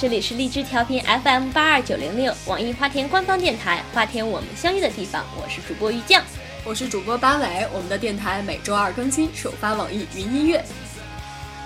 [0.00, 5.24] 这里是荔枝调频 FM 八二九零六，网易花田官方电台，花田我们相遇的地方。
[5.36, 6.22] 我是主播玉酱，
[6.64, 7.66] 我是主播八尾。
[7.72, 10.64] 我们的电台每周二更新，首发网易云音乐。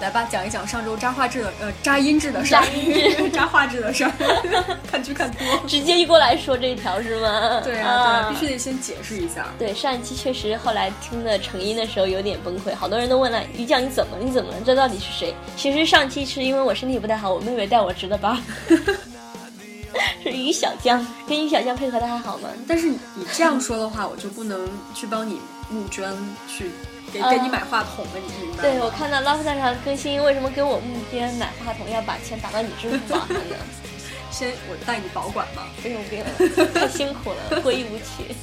[0.02, 4.10] 来吧，讲一讲上周扎画质的呃扎音质的事儿，扎画质的事儿，
[4.90, 7.60] 看剧看多，直接一过来说这一条是吗？
[7.62, 9.46] 对啊，对，必须得先解释一下。
[9.60, 14.56] 对，上一期确实后来听的成音的时候有点崩溃，好多人都问了于酱你怎么你怎么了？
[14.66, 15.32] 这到底是谁？
[15.56, 18.36] 其实上期是因为我身体不太好，我妹妹带我值的班。
[20.24, 22.48] 是于小江，跟于小江配合的还好吗？
[22.66, 22.98] 但是你
[23.32, 25.38] 这样说的话，我就不能去帮你
[25.70, 26.12] 募捐
[26.48, 26.72] 去。
[27.12, 28.62] 给给你买话筒了，你明白？
[28.62, 33.56] 对，我看到 Love 在上更新，为什么给我募捐买话筒要把钱打到你支付宝上呢？
[34.32, 35.68] 先我带你保管吧。
[35.82, 36.24] 不用不用，
[36.72, 38.34] 太辛苦了，过意无趣。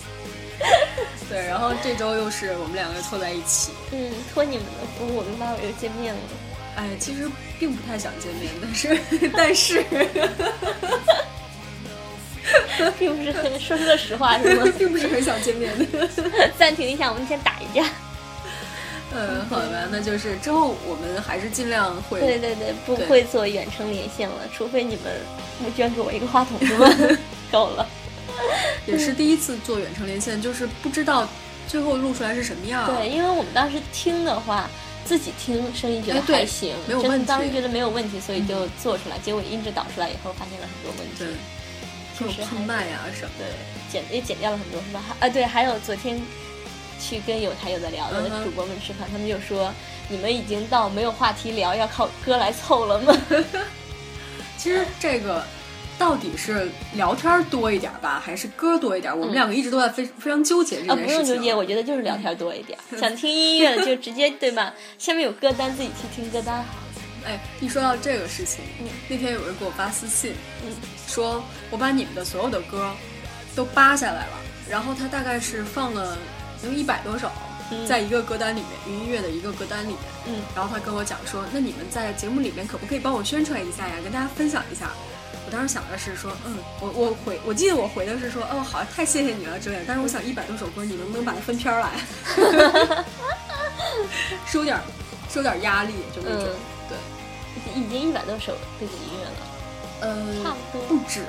[1.29, 3.71] 对，然后这周又是我们两个凑在一起。
[3.91, 6.21] 嗯，托你们的福，我跟妈妈又见面了。
[6.75, 8.99] 哎，其实并不太想见面，但是
[9.35, 9.83] 但是，
[12.97, 14.65] 并不是很说出了实话是吗？
[14.77, 16.07] 并不是很想见面的。
[16.57, 17.83] 暂停一下，我们先打一架。
[19.11, 22.19] 嗯，好吧，那就是之后我们还是尽量会。
[22.19, 25.05] 对对对，不会做远程连线了，除非你们
[25.59, 26.88] 募捐给我一个话筒，是吗？
[27.52, 27.87] 够了。
[28.85, 31.27] 也是第一次做远程连线，就是不知道
[31.67, 32.85] 最后录出来是什么样。
[32.85, 34.70] 对，因为我们当时听的话，
[35.03, 37.26] 自己听声音觉得还行，没有问题。
[37.26, 39.17] 当时觉得没有问题，所以就做出来。
[39.20, 41.15] 结果音质导出来以后，发现了很多问题。
[41.17, 43.31] 对，就是喷麦呀什么。
[43.39, 43.47] 对，
[43.91, 45.03] 剪也剪掉了很多，是吧？
[45.20, 46.21] 啊，对，还有昨天。
[46.99, 49.73] 去跟有台有的聊的主播们吃饭，他们就说
[50.10, 53.15] ：“你们已经到没有话题聊，要靠歌来凑了吗？”
[54.58, 55.43] 其实这个
[55.98, 59.17] 到底是聊天多一点吧，还是歌多一点？
[59.17, 61.05] 我们两个一直都在非非常纠结这件事情。
[61.05, 62.77] 不用纠结，我觉得就是聊天多一点。
[62.99, 64.73] 想听音乐的就直接对吧？
[64.99, 66.64] 下面有歌单，自己去听歌单。
[67.26, 68.61] 哎，一说到这个事情，
[69.08, 70.33] 那天有人给我发私信，
[70.65, 70.73] 嗯
[71.08, 72.92] 说我把你们的所有的歌
[73.55, 74.39] 都扒下来了，
[74.70, 76.17] 然后他大概是放了。
[76.64, 77.31] 有一百多首，
[77.87, 79.99] 在一个歌单里面，云音乐的一个歌单里面。
[80.27, 84.92] 嗯，然后他跟我讲说，那你们在节目里面可不可以帮我宣传一下呀，跟大家分享一下？
[85.45, 89.83] 我当时想的是说，嗯，我我回，我记得我回的是说，哦，好，太谢谢你了之类的。
[89.87, 91.92] 但是我想一百多首歌，你能不能把它分片来？
[94.45, 94.77] 收点，
[95.30, 96.49] 收点压力，就那种。
[96.87, 96.97] 对，
[97.76, 99.31] 已经一百多首背景音乐了。
[100.02, 101.23] 呃，差不多，不止。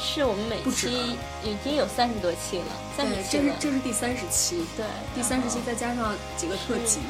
[0.00, 2.66] 是我们每期已经有三十多期了，
[2.96, 7.00] 三十期这是这是第三十期，对，第三十期再加上几个特辑，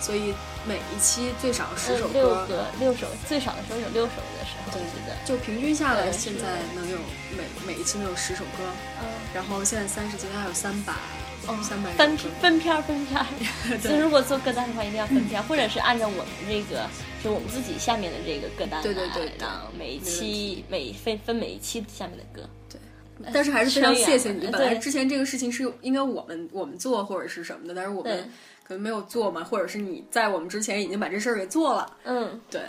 [0.00, 0.34] 所以
[0.66, 6.96] 每一期最少十首歌，六个六首，最少的时候有六首的时候，对对，就平均下来现在能有
[7.36, 8.64] 每每一期能有十首歌，
[9.02, 10.94] 嗯，然后现在三十期还有三百。
[11.48, 13.20] 哦，三百分分片分片，
[13.82, 16.86] 就如果做歌单的话，一定要分片，或者是按照我们这个，
[17.22, 22.48] 就我们自己下面的这个歌单对对对，然后每一期每分分每一期下面的歌。
[22.70, 22.78] 对，
[23.32, 24.46] 但是还是非常谢谢你。
[24.46, 28.30] 本来之前这个事情是应该我们我们做或者是什么的，但是我们
[28.66, 31.96] 可能没有做嘛，或者是你在我们之前已经把这事儿给做了。
[32.04, 32.60] 嗯，对。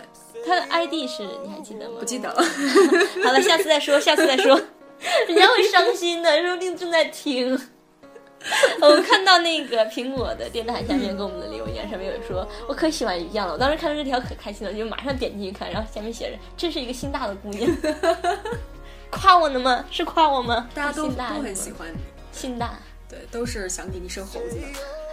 [0.46, 1.96] 他的 ID 是你还记得吗？
[2.00, 2.42] 不记得了。
[3.24, 4.60] 好了，下次再说，下次再说。
[5.28, 7.58] 人家会伤心的，说不定正在听。
[8.80, 13.54] 我看到那个苹果的电台下面给我们的留言，上面有说，我可喜欢于酱了。
[13.54, 17.70] 我当时看到这条可开心了，就马上点进去看，然后下面写着，这是一个心大的姑娘，
[19.10, 19.84] 夸我呢吗？
[19.90, 20.68] 是夸我吗？
[20.74, 21.98] 大家都都很喜欢你，
[22.32, 24.62] 心大，对，都是想给你生猴子的。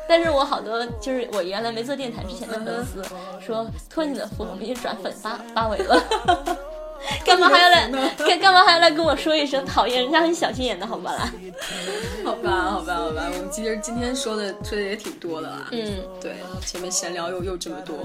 [0.10, 3.02] 但是我好多就是我原来没做电台之前的粉丝
[3.40, 6.58] 说，托你的福，我们已经转粉八八尾了。
[7.26, 7.88] 干嘛还要来？
[8.18, 10.04] 干干嘛还要来跟我说一声讨厌？
[10.04, 11.32] 人家很小心眼的，好吧啦？
[12.24, 13.24] 好吧，好吧，好吧。
[13.34, 15.68] 我们其实今天说的说的也挺多的啦。
[15.72, 17.98] 嗯，对，前面闲聊又又这么多，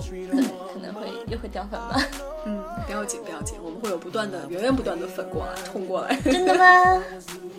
[0.73, 2.01] 可能会又会掉粉吧。
[2.47, 6.15] 嗯，不要紧，不要紧，我们会有不断的源源不断的粉过来冲过来。
[6.25, 7.03] 真的吗？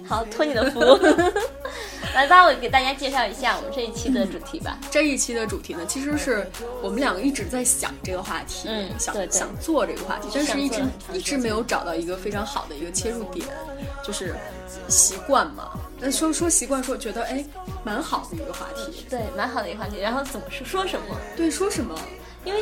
[0.08, 0.80] 好，托你的福。
[2.16, 4.80] 来吧，我给大家介绍一下我们这一期的主题吧。
[4.90, 6.48] 这一期的主题呢，其实是
[6.82, 10.82] 我们两个一直在想这个话题，嗯，想想做这个话题，但是一直
[11.14, 13.46] 一直没有找到一个非常好的一个切入点，
[14.02, 14.34] 就是
[14.88, 15.72] 习惯嘛。
[16.00, 17.44] 那说说习惯，说觉得哎，
[17.84, 20.00] 蛮好的一个话题，对，蛮好的一个话题。
[20.00, 21.18] 然后怎么说说什么？
[21.36, 21.94] 对，说什么？
[22.48, 22.62] 因为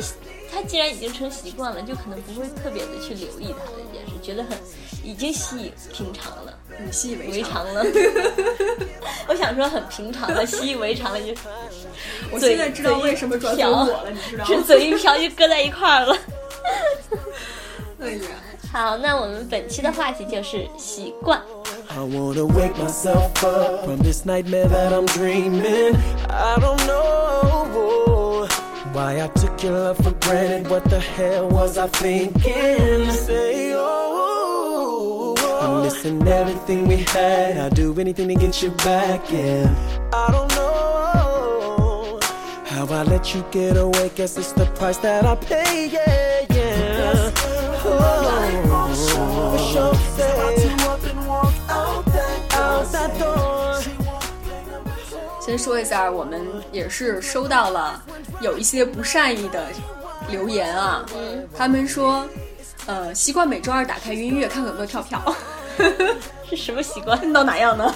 [0.52, 4.58] 他既然已经成习惯了，就可能不会特别的去留意他的一件事，觉得很
[5.04, 6.52] 已经习以平常了。
[6.84, 7.84] 你习以为常了，
[9.28, 11.32] 我想说很平常的，习以为常了就。
[12.32, 14.50] 我现在知道为什么转粉我了，你知道吗？
[14.56, 16.16] 是嘴一瓢就搁在一块儿了。
[18.02, 18.18] 哎呀，
[18.72, 21.40] 好，那我们本期的话题就是习惯。
[28.96, 33.10] Why I took your love for granted, what the hell was I thinking?
[33.10, 37.58] Say, oh, I'm missing everything we had.
[37.58, 39.68] I'd do anything to get you back, yeah.
[40.14, 42.18] I don't know
[42.64, 44.10] how I let you get away.
[44.14, 47.32] Guess it's the price that I pay, yeah, yeah.
[47.84, 48.38] Oh,
[49.52, 50.36] for sure, say,
[52.52, 53.65] out that door.
[55.46, 58.02] 先说一下，我们也是收到了
[58.40, 59.68] 有一些不善意的
[60.28, 61.06] 留言啊。
[61.16, 62.26] 嗯，他们说，
[62.86, 65.22] 呃，习惯每周二打开音乐看有没有跳票，
[66.50, 67.16] 是什么习惯？
[67.32, 67.94] 到哪样呢？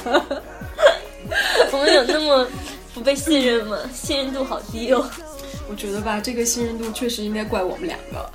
[1.73, 2.47] 我们有那么
[2.95, 3.77] 不被信任吗？
[3.93, 5.05] 信任度好低哦。
[5.69, 8.31] 我觉得吧，这个信任度确实应该怪我们两个。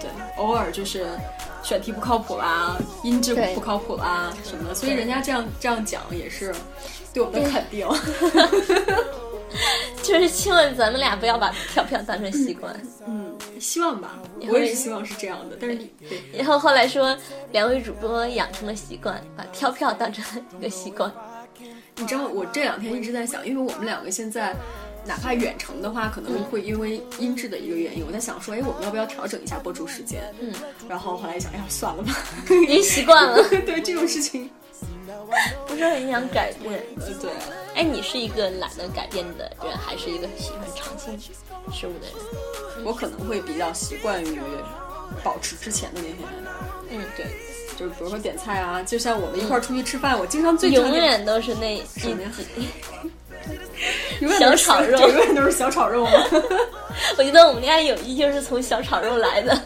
[0.00, 0.08] 对，
[0.38, 1.06] 偶尔就是
[1.62, 6.54] 选题不靠谱啦，音质不靠谱啦什么的，所以人家这样这样讲也是
[7.14, 7.88] 对我们的肯定。
[10.02, 12.78] 就是希望咱们俩不要把跳票当成习惯。
[13.06, 14.18] 嗯，希望吧，
[14.50, 15.56] 我也是希望是这样的。
[15.58, 15.78] 但是
[16.34, 17.16] 然后后来说，
[17.52, 20.22] 两位主播养成了习惯，把跳票当成
[20.58, 21.10] 一个习惯。
[21.96, 24.54] 你知道我这两天一直在想，因为我们两个现在。
[25.06, 30.22] 哪怕远程的话，可能会因为音质的一个原因，我在想说，哎，我们要不要调整一下播出时间？
[30.40, 30.50] 嗯，
[30.88, 32.10] 然后后来一想，哎呀，算了吧，
[32.48, 33.36] 已经习惯了。
[33.66, 34.48] 对这种事情，
[35.66, 36.82] 不是很想改变。
[37.00, 37.30] 呃， 对。
[37.74, 41.18] 哎，你是一个懒得改变的人，还是一个喜欢尝新
[41.72, 42.14] 事物的人？
[42.84, 44.38] 我可能会比较习惯于
[45.22, 46.16] 保持之前的那些。
[46.90, 47.26] 嗯，对，
[47.76, 52.30] 就是比如说点菜啊，就像我们一块儿出去吃饭，我经常最永远都是那一什么呀？
[54.38, 56.12] 小炒肉，永远都是小炒肉吗？
[57.18, 59.60] 我觉得我们俩友谊就是从小炒肉来的。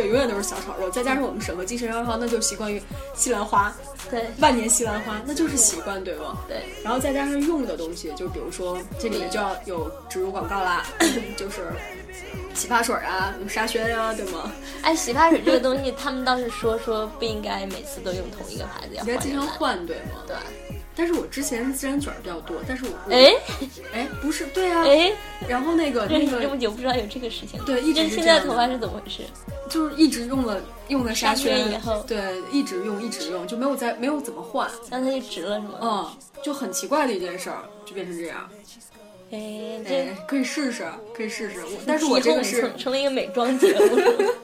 [0.00, 2.82] 对，永远都是小炒肉，再加上我们审核精神上的话，那就习惯于
[3.14, 3.74] 西兰花，
[4.10, 6.38] 对，万年西兰花，那就是习惯，对吗？
[6.48, 6.62] 对。
[6.82, 10.86] 然后再加上用的东西，就比如说这里面就要有植入广告啦，
[11.36, 11.60] 就是
[12.54, 14.50] 洗发水啊，有沙宣啊，对吗？
[14.80, 20.24] 哎，洗发水这个东西，他们倒是说说不应该每次都用同一个牌子，要应该经常换，对吗？
[20.26, 20.36] 对。
[20.94, 23.32] 但是我之前是自然卷比较多，但是我哎
[23.94, 25.12] 哎不是对啊哎，
[25.48, 29.22] 然后那个那个这么久不知道有这个事情，对，一直现在头发是怎么回事？
[29.68, 32.18] 就是一直用了用了沙宣以后，对，
[32.50, 35.78] 一直用一直用，就没有再没有怎么换，然后它就直了是吗？
[35.80, 36.10] 嗯，
[36.42, 38.48] 就很奇怪的一件事儿，就变成这样。
[39.30, 39.38] 哎，
[39.86, 40.84] 这可以试试，
[41.14, 41.60] 可以试试。
[41.64, 43.96] 我但是我这个是成了一个美妆节目，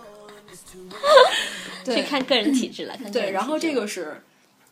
[1.85, 2.97] 对，看个人体质了。
[3.03, 4.23] 看对，然后这个是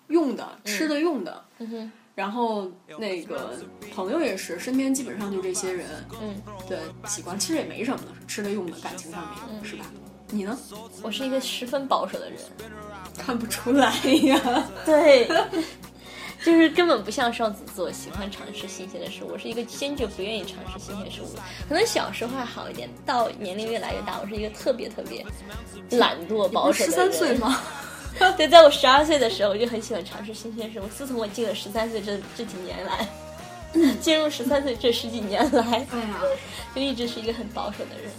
[0.08, 1.44] 用的，吃的用的。
[1.58, 1.92] 嗯哼。
[2.14, 2.70] 然后
[3.00, 3.58] 那个
[3.92, 5.88] 朋友也是，身边基本上就这些人，
[6.22, 6.78] 嗯，对，
[7.08, 9.20] 习惯其实也没什么的，吃的用的，感情上
[9.50, 9.84] 面，是吧？
[10.28, 10.56] 你呢？
[11.02, 12.38] 我是一个十分保守的人，
[13.18, 13.92] 看不出来
[14.22, 14.40] 呀。
[14.86, 15.28] 对，
[16.44, 19.30] 就是根本不像双子座喜欢尝试新鲜的事物。
[19.32, 21.26] 我是一个坚决不愿意尝试新鲜事物。
[21.68, 25.26] 可能小时候还好一点，到年龄越来越大，我是一个特别特别
[25.98, 26.90] 懒惰保守的人。
[26.90, 27.60] 十三岁吗？
[28.36, 30.86] 对，在我十二岁的时候，我就很喜欢尝试新鲜事物。
[30.86, 33.08] 自从我进了十三岁这这几年来，
[34.00, 36.20] 进入十三岁这十几年来，哎呀，
[36.74, 38.10] 就一直是一个很保守的人。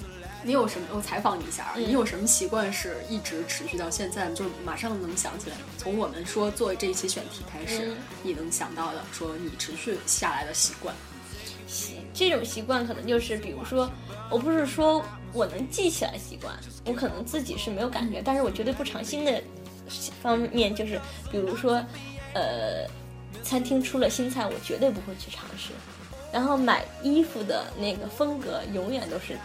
[0.43, 0.87] 你有什么？
[0.93, 5.55] 我采访你一下，你有什么习惯是一直持续到现在，就马上能想起来？
[5.77, 10.93] 从我们说做这一期选题开始，你能想到的，说你持续下来的习惯。
[11.67, 13.89] 习这种习惯可能就是，比如说，
[14.29, 16.53] 我不是说我能记起来习惯，
[16.85, 19.41] 我可能自己是没有感觉，但是我绝对不尝新的。
[20.21, 20.99] 方面就是，
[21.31, 21.81] 比如说，
[22.33, 22.87] 呃，
[23.43, 25.71] 餐厅出了新菜，我绝对不会去尝试。
[26.31, 29.37] 然后买衣服的那个风格，永远都是，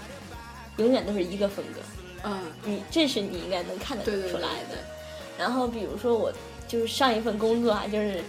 [0.79, 1.81] 永远都是一个风格。
[2.25, 4.77] 嗯，你这是你应该能看得出来的。
[5.39, 6.33] 然后比如说我
[6.67, 8.21] 就是上一份工作啊，就是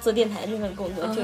[0.00, 1.22] 做电台这份工作，就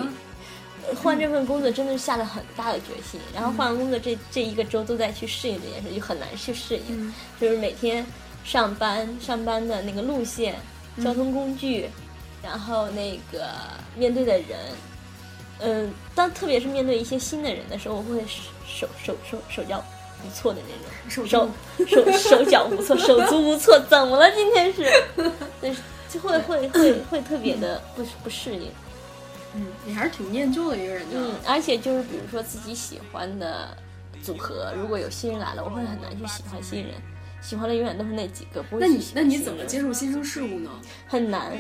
[0.95, 3.21] 换这份工作真的是下了很大的决心。
[3.35, 8.07] 然后换完工作这这一个周都在去适应这件事，就很难去适应，就是每天。
[8.47, 10.55] 上班上班的那个路线、
[11.03, 11.91] 交通工具，
[12.43, 13.49] 然后那个
[13.97, 14.47] 面对的人，
[15.59, 18.25] 嗯，当特别是面对一些新的人的时候，我会
[18.65, 19.85] 手手手手脚
[20.25, 21.51] 无措的那种，手
[21.87, 23.77] 手手脚无措， 手足无措。
[23.91, 24.31] 怎么了？
[24.31, 24.89] 今天是，
[25.61, 25.75] 对
[26.09, 28.71] 就会会会会特别的不不适应。
[29.55, 31.05] 嗯，你还是挺念旧的一个人。
[31.13, 33.77] 嗯，而且就是比如说自己喜欢的
[34.23, 36.93] 组合，如果有新人来了，我会很难去喜欢新人。
[37.41, 40.71] 喜欢的永远都是那几个，不那你那你怎么接受新生事物呢？
[41.07, 41.53] 很难，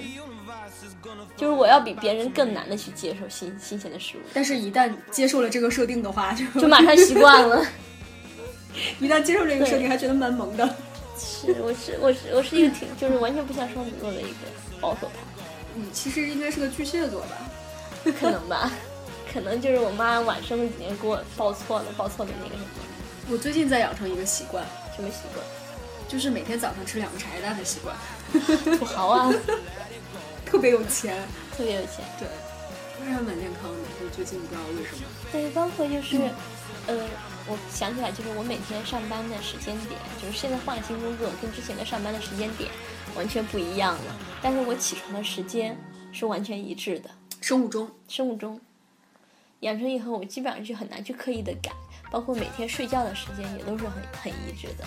[1.36, 4.20] 就是我要比别人更难的去接受新新鲜的事物。
[4.34, 7.64] 但是，一旦接受了这个设定的话，就 就马上习惯了。
[9.00, 10.76] 一旦接受这个设定，还觉得蛮萌的。
[11.18, 14.36] 是，我是我是我是一个挺就是完全不像双子座的一个
[14.80, 15.14] 保守派。
[15.74, 17.38] 你其实应该是个巨蟹座吧？
[18.20, 18.70] 可能吧，
[19.32, 22.66] 可能就是我妈晚生了几年给我报错了，报错的那个什么。
[23.30, 24.64] 我最近在养成一个习惯，
[24.94, 25.44] 什么习惯？
[26.08, 27.96] 就是每天早上吃两个茶叶蛋的习惯，
[28.78, 29.32] 土豪啊，
[30.46, 32.04] 特别有钱，特别有钱。
[32.18, 32.28] 对，
[32.98, 35.02] 当然蛮健康的，就最近不知道为什么。
[35.32, 36.16] 对，包括就是，
[36.86, 37.04] 呃，
[37.46, 42.70] 我想起来，就是我每天上班的时间点，就是现在换了新工作，跟之前的上班的时间点
[43.16, 44.16] 完全不一样了。
[44.40, 45.76] 但是我起床的时间
[46.12, 47.10] 是完全一致的，
[47.40, 48.60] 生物钟，生物钟。
[49.60, 51.72] 养成以后，我基本上就很难去刻意的改，
[52.10, 54.84] 包括每天睡觉的时间也都是很很一致的。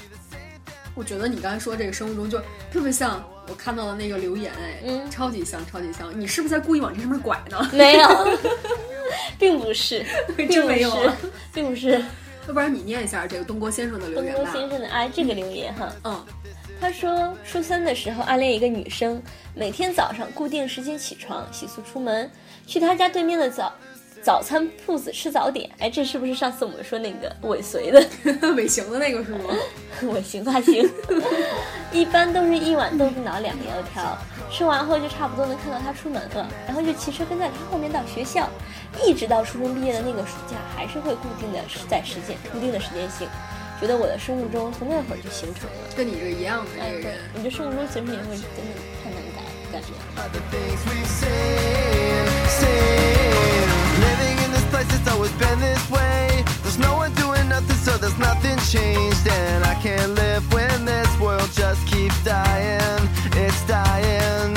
[0.95, 2.39] 我觉得你刚才说这个生物钟就
[2.71, 6.19] 特别像我看到的那个留言，哎，嗯超级像，超级像。
[6.19, 7.67] 你是不是在故意往这上面拐呢？
[7.71, 8.07] 没有，
[9.37, 10.05] 并不是，
[10.35, 11.15] 并不是没有啊，
[11.53, 12.01] 并不是。
[12.47, 14.59] 要不然你念一下这个东郭先生的留言吧东郭。
[14.59, 16.25] 先生的啊，这个留言哈，嗯，
[16.81, 19.21] 他说初三的时候暗恋一个女生，
[19.53, 22.29] 每天早上固定时间起床，洗漱出门，
[22.65, 23.71] 去她家对面的早
[24.21, 25.69] 早餐铺子吃早点。
[25.79, 28.03] 哎，这是不是上次我们说那个尾随的
[28.55, 29.45] 尾行的那个是吗？
[30.13, 30.89] 尾行发型？
[31.91, 34.17] 一般都是一碗豆腐脑两个油条，
[34.51, 38.47] 吃完后就差不多能看到他出门了，然后就骑车跟在他后面到学校，
[39.05, 41.59] 一直到初中毕业的那个暑假，还是会固定的
[41.89, 43.27] 在时间固定的时间性。
[43.81, 45.71] 觉得我的生物钟从那会儿就形成了。
[45.95, 49.79] 跟你这一样的哎，对这个人，，我觉得生物钟形成也会真的太难改改
[50.29, 50.43] 变
[55.39, 56.43] been this way.
[56.61, 59.25] There's no one doing nothing, so there's nothing changed.
[59.27, 63.03] And I can't live when this world just keeps dying.
[63.43, 64.53] It's dying.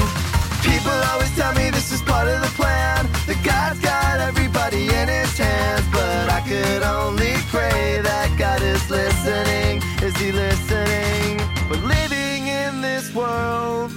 [0.63, 3.07] People always tell me this is part of the plan.
[3.27, 5.87] That God's got everybody in his hands.
[5.93, 9.83] But I could only pray that God is listening.
[10.03, 11.39] Is he listening?
[11.69, 13.93] But living in this world,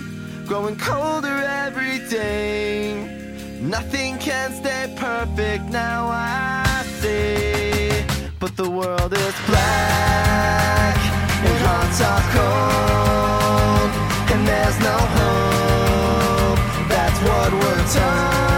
[0.46, 2.94] growing colder every day.
[3.60, 6.65] Nothing can stay perfect now, I
[7.06, 8.04] see.
[8.40, 10.96] But the world is black,
[11.48, 13.92] and hearts are cold,
[14.34, 16.60] and there's no hope.
[16.94, 18.55] That's what we're told,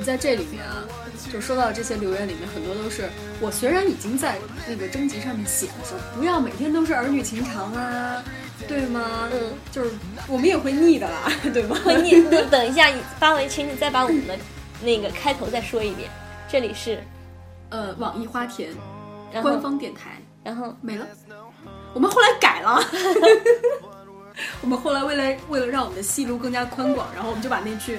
[0.00, 0.82] 们在这里面啊，
[1.30, 8.24] 就说到这些留言里面，很多都是我虽然已经在那个征集上面写了说不要每天都是儿女情长啊，
[8.66, 9.28] 对吗？
[9.30, 9.90] 嗯，就是
[10.26, 11.76] 我们也会腻的啦，对吗？
[11.84, 14.38] 会你那等一下，你发完群，你再把我们的
[14.82, 16.10] 那个开头再说一遍。
[16.48, 17.02] 这里是，
[17.68, 18.72] 呃，网易花田
[19.42, 21.06] 官方电台然后没了，
[21.92, 22.82] 我们后来改了。
[24.62, 27.98] 我们后来为了为了让我们的戏路更加宽广，然后我们就把那句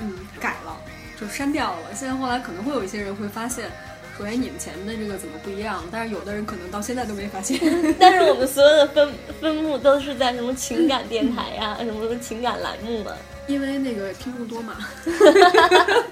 [0.00, 0.74] 嗯改了，
[1.20, 1.94] 就删掉了。
[1.94, 3.70] 现在后来可能会有一些人会发现，
[4.16, 5.82] 说哎你们前面的这个怎么不一样？
[5.90, 7.58] 但是有的人可能到现在都没发现。
[7.98, 13.12] 但是我们所有的分分目都是在什么情感电台呀、什么什么情感栏目嘛。
[13.46, 14.76] 因为那个听众多嘛。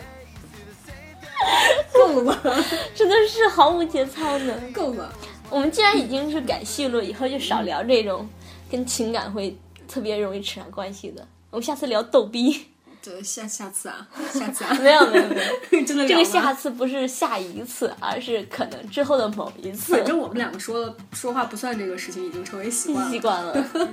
[1.93, 4.55] 够了，真的是毫无节操呢。
[4.73, 5.13] 够了。
[5.51, 8.29] 我们既然已经是改戏路，以后就少聊这种
[8.71, 9.57] 跟情感会
[9.89, 11.27] 特别容易扯上关系的。
[11.51, 12.69] 我们下次聊逗逼，
[13.03, 15.37] 对，下下次啊，下次啊， 没有没有没
[15.73, 19.93] 有，真的这个下次不是下一次，而是可能之后的某一次。
[19.93, 23.11] 反正我们两个说说话不算这个事情，已经成为习惯了。
[23.11, 23.89] 习惯了，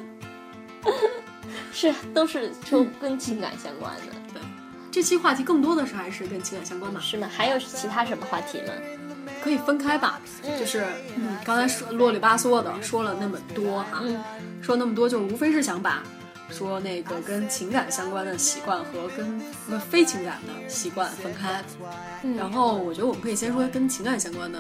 [1.73, 4.41] 是都是说跟情感相关的，对
[4.91, 7.27] 这期话题更多的是还是跟情感相关吧，是吗？
[7.35, 8.73] 还有其他什么话题吗？
[9.43, 10.19] 可以分开吧。
[10.59, 10.85] 就是
[11.15, 14.21] 嗯，刚才说啰里吧嗦的说了那么多哈，嗯
[14.61, 16.03] 说那么多就是无非是想把
[16.49, 21.63] 说那个跟情感相关的习惯和跟呃非情感的习惯分开。
[22.37, 24.59] 然后我觉得我们可以先说跟情感相关的，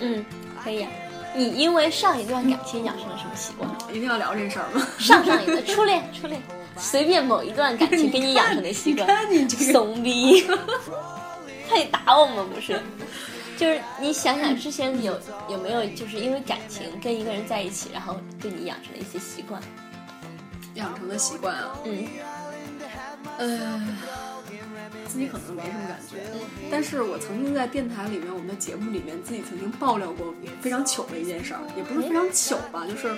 [0.00, 0.24] 嗯，
[0.62, 0.90] 可以啊、
[1.34, 3.70] 你因为上一段感情养成了什么习惯？
[3.90, 4.86] 一定要聊这事儿吗？
[4.98, 6.40] 上上一段初恋，初恋，
[6.78, 9.06] 随便某一段感情给你养成的习惯。
[9.08, 10.46] 你看你这个怂逼，
[11.68, 12.80] 他得打我们不是？
[13.58, 15.18] 就是你想想之前有
[15.48, 19.60] 有没有就是因为感情跟一个人在一起，然后对你养成了一些习惯？
[20.76, 22.06] 养成的习惯啊，嗯。
[23.38, 23.82] 呃，
[25.08, 26.16] 自己可能没什么感觉，
[26.70, 33.14] 但是我曾经在电台里面，我们的节目里面，自己曾经爆料过非常糗的一件事儿，也不是非常糗吧，就是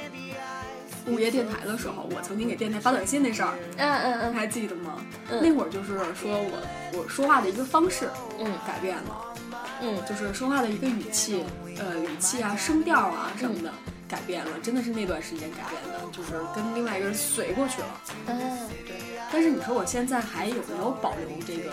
[1.07, 4.35] 午夜电台的时候，我曾经给电台发短信那事儿，嗯嗯嗯。
[4.35, 4.97] 还记得吗？
[5.31, 5.41] 嗯。
[5.43, 8.51] 那会儿就是说我我说话的一个方式，嗯。
[8.67, 9.35] 改变了，
[9.83, 9.97] 嗯。
[10.09, 11.45] 就是说话的一个语气，
[11.79, 13.73] 呃，语气啊、声调啊什么的
[14.09, 18.01] 改变了，真的是那段时间改变的，就是跟另外一个人随过去了。
[18.27, 18.97] 嗯，对。
[19.31, 21.71] 但是你说我现在还有没有保留这个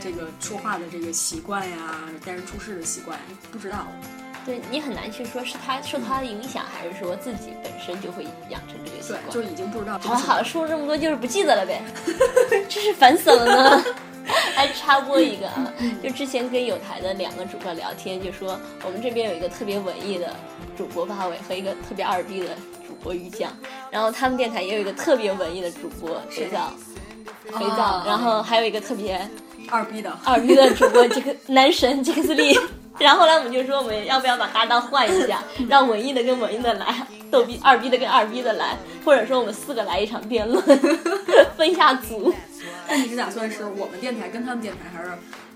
[0.00, 3.18] 这个说话的这个习惯呀，待人处事的习惯？
[3.50, 3.86] 不知道。
[4.46, 9.20] 对你很难去说是他受他的影响，还是说自己本身就会养成这个习惯？
[9.30, 9.98] 对，就已经不知道。
[9.98, 11.82] 好好说了这么多，就是不记得了呗，
[12.68, 13.84] 真是烦死了呢。
[14.58, 15.72] 还插播一个啊，
[16.02, 20.34] 就之前跟有台的两个主播聊天，就说我们这边有一个特别文艺的
[20.76, 22.48] 主播八尾和一个特别二逼的
[22.84, 23.52] 主播于酱，
[23.88, 26.72] 然后他们电台也有一个特别文艺的主播肥皂，
[27.56, 29.30] 肥皂，然后还有一个特别
[29.70, 30.12] 二逼的。
[30.24, 32.58] 二逼的主播这个男神杰克斯利，
[32.98, 40.60] 然后后来我们就说我们要不要把搭档换一下，让文艺的跟文艺的来，逗逼二逼的跟二逼的来，或者说我们四个来一场辩论，
[41.56, 42.34] 分一下组。
[42.88, 45.10] 那你是打算是我们电台跟他们电台，还是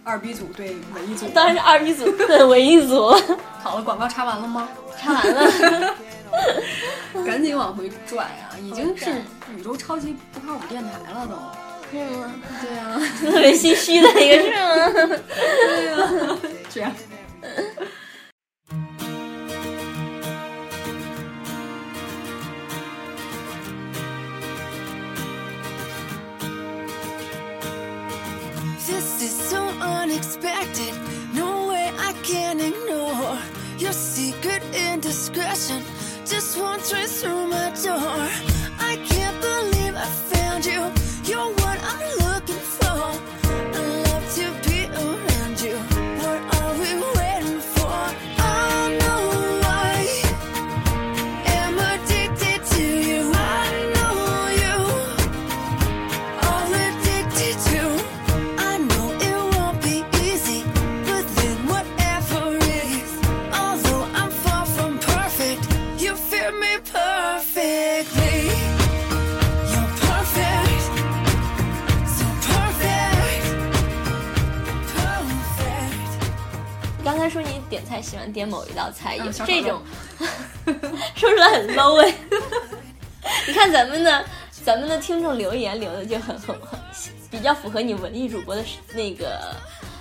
[0.04, 1.28] 二 B 组对文艺组？
[1.28, 3.10] 当然是二 B 组对文艺组。
[3.62, 4.68] 好了，广告插完了吗？
[5.00, 5.94] 插完了，
[7.24, 8.52] 赶紧往回拽啊！
[8.60, 9.10] 已经是
[9.56, 11.34] 宇宙超级不靠谱电台了，都。
[11.92, 12.32] 是吗？
[12.62, 15.16] 对啊， 特别心虚的一个是吗？
[15.28, 16.38] 对啊，
[16.70, 16.92] 这样。
[29.80, 30.92] Unexpected.
[31.32, 33.38] No way I can ignore
[33.78, 35.82] your secret indiscretion.
[36.26, 36.58] Just
[36.92, 38.28] right through my door.
[38.80, 41.01] I can't believe I found you.
[78.02, 79.80] 喜欢点某一道菜，有这种
[81.14, 82.14] 说出来很 low 哎！
[83.46, 84.24] 你看咱们的
[84.64, 86.78] 咱们的听众留言留的就很很很
[87.30, 89.54] 比较符合你文艺主播的那个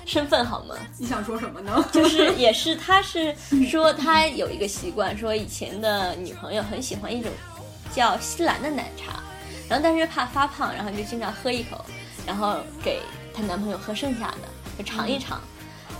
[0.06, 0.76] 身份好吗？
[0.98, 1.86] 你想说什么呢？
[1.92, 3.34] 就是也是他是
[3.70, 7.32] 说他有一个习惯，说以前的女朋友很喜欢一种
[7.94, 9.20] 叫西兰的奶茶，
[9.70, 11.86] 然后但是怕发胖，然后就经常喝一口，
[12.26, 13.00] 然后给
[13.34, 15.40] 她男朋友喝剩下的，就尝一尝。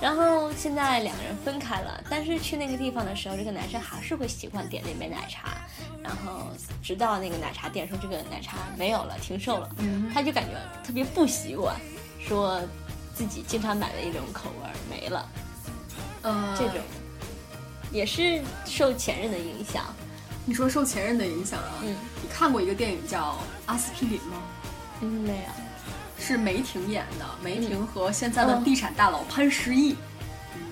[0.02, 5.58] 然后现在两个人分开了，但是去那个地方的时候，这个男生还是会习惯点那杯奶茶，
[6.04, 6.48] 然后
[6.82, 9.70] 直到那个奶茶店说这个奶茶没有了，停售了，
[10.12, 11.80] 他就感觉特别不习惯，
[12.20, 12.60] 说
[13.14, 15.30] 自己经常买的一种口味没了，
[16.24, 16.80] 嗯，这种
[17.92, 19.86] 也是受前任的影响。
[20.44, 21.76] 你说受前任的影响啊？
[21.84, 23.34] 嗯，你看过一个电影叫
[23.68, 24.42] 《阿司匹林》吗？
[25.02, 25.61] 嗯，没有。
[26.22, 29.96] 是梅婷演的，梅婷和现在的地产大佬潘石屹，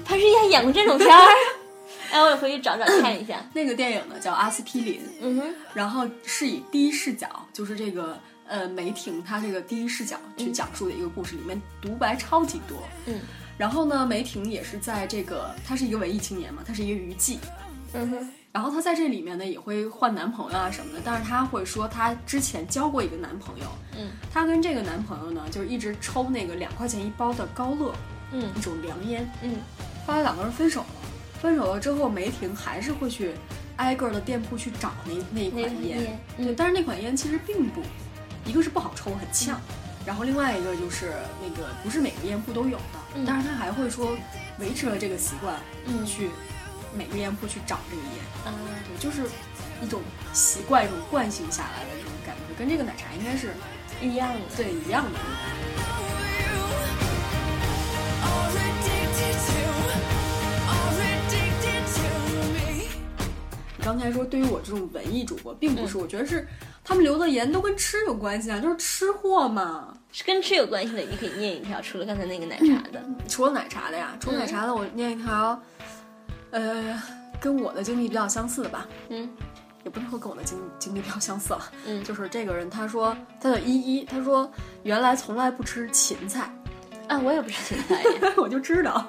[0.06, 1.26] 潘石屹还演过这种片儿，
[2.12, 3.44] 哎，我也回去找找看一下。
[3.52, 13.20] 那个电影呢叫《阿司匹林》，嗯哼，然后是以第一视角，就是这个呃梅婷她这个第一视角去讲述的一个故事，里面独白超级多，嗯，
[13.58, 17.40] 然后呢梅婷也是在这个，她是一个文艺青年嘛，她是一个娱记，
[17.94, 18.30] 嗯哼。
[18.52, 23.66] 然后她在这里面呢也会换男朋友啊什么的，但是她会说她之前交过一个男朋友，
[23.98, 27.94] 嗯，她跟这个男朋友呢就是一直抽那个两块钱一包的高乐，
[28.32, 29.58] 嗯，一种凉烟，嗯，
[30.08, 30.88] 后来两个人分手了，
[31.42, 33.34] 分手了之后梅婷还是会去
[33.76, 37.82] 挨个的店铺去找那那一款烟，对，但是那款烟其实并不，
[38.46, 39.62] 一个是不好抽很呛，
[40.06, 44.18] 然后另外一个就是那个不是每个烟铺都有的，但是她还会说
[44.60, 46.32] 维持了这个习惯，嗯，去。
[47.00, 48.52] 每个店铺去找这个盐，嗯，
[48.86, 49.24] 对，就是
[49.82, 50.02] 一种
[50.34, 53.54] 习惯，一种惯性下来的这种感觉，跟这个奶茶应该是
[54.02, 55.18] 一样的，对，一样的。
[63.82, 66.46] 刚才说，对于我这种文艺主播，并不是，我觉得是
[66.84, 71.02] 他们留的言都跟吃有关系啊，就是吃货嘛，是跟吃有关系的。
[71.02, 75.58] 你可以念一条，除了刚才那个奶茶的，除了奶茶的呀，除了奶茶的，我念一条。
[76.52, 77.02] 呃，
[77.40, 79.30] 跟我的经历比较相似的吧，嗯，
[79.84, 84.50] 也不能说跟我的经经历比较相似了，嗯，就是这个人，他说他叫依依，他说
[84.84, 86.52] 原来从来不吃芹菜，
[87.08, 88.04] 啊，我也不吃芹菜，
[88.38, 89.06] 我就知道，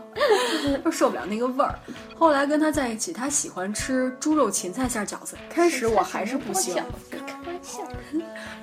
[0.85, 1.79] 就 受不了那个味儿。
[2.16, 6.74] 后来跟他在一起，他喜欢吃猪肉芹菜馅饺子，开始我还是不行，
[7.11, 7.81] 开玩笑，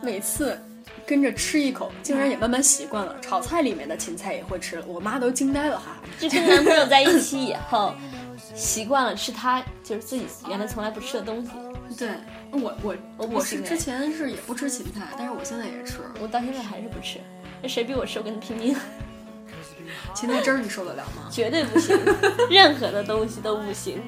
[0.02, 0.60] 每次
[1.06, 5.98] 跟着吃一口，竟然也慢慢习惯了，炒菜里面的芹菜也会吃了，我妈都惊呆了哈。
[6.20, 7.94] 就跟男朋友在一起以后。
[8.56, 11.52] 习惯了吃他就是自己原来从来不吃的东西。
[11.98, 12.10] 对
[12.52, 17.20] 我我我我是之前是也不吃芹菜，但是我现在也吃我到现在还是不吃，
[17.62, 18.76] 那谁逼我吃，我跟他拼命，
[20.14, 21.28] 芹菜汁儿，你受得了吗？
[21.32, 21.98] 绝对不行，
[22.50, 24.02] 任何的东西都不行。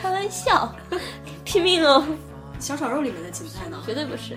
[0.00, 0.74] 开玩笑，
[1.44, 2.04] 拼命哦，
[2.58, 3.82] 小炒肉里面的芹菜呢？
[3.84, 4.36] 绝对不是。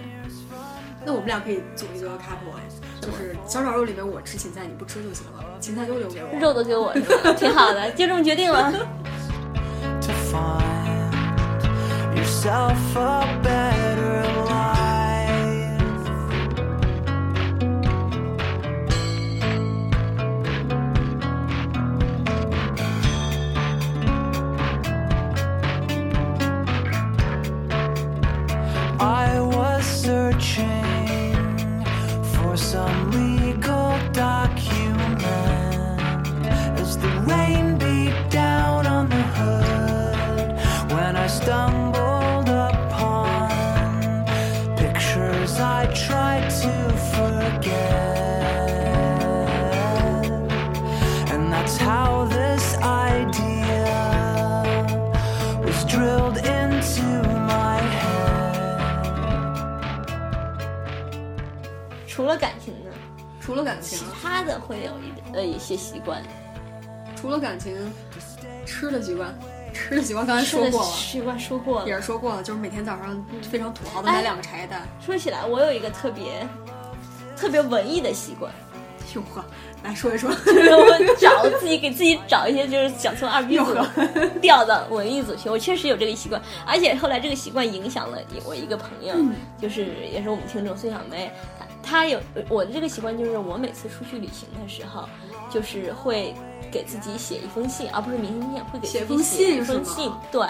[1.05, 2.63] 那我们俩可以组一个 couple，哎
[3.05, 6.39] 就是小炒肉里面我吃芹菜，你不吃就行了，芹菜都留给我。
[6.39, 7.33] 肉都给我是吧？
[7.33, 8.71] 挺好的，就这么决定了。
[10.01, 11.61] to find
[12.15, 14.84] yourself a better life.
[67.55, 67.73] 感情，
[68.65, 69.33] 吃的习惯，
[69.73, 71.95] 吃的习惯刚才说过了，习惯说过了也。
[71.95, 74.85] 是说过了，就是每天早上非常土豪的哎买两个茶叶蛋。
[74.99, 76.45] 说起来，我有一个特别
[77.37, 78.51] 特别文艺的习惯，
[79.15, 79.41] 哟呵，
[79.85, 80.29] 来说一说。
[80.31, 85.49] 就 是我找自己给自己找一些就是想从二逼组哟呵调到文艺组去。
[85.49, 95.07] 我确实有这个习惯，而且后来这个习惯影响了我一个朋友，嗯就是也是我们听众孙小梅，她她有我的这个习惯就是我每次出去旅行的时候，
[95.49, 96.33] 就是会
[96.71, 100.47] 给自己写一封信，而不是明信片，会给自己写一信封信，对。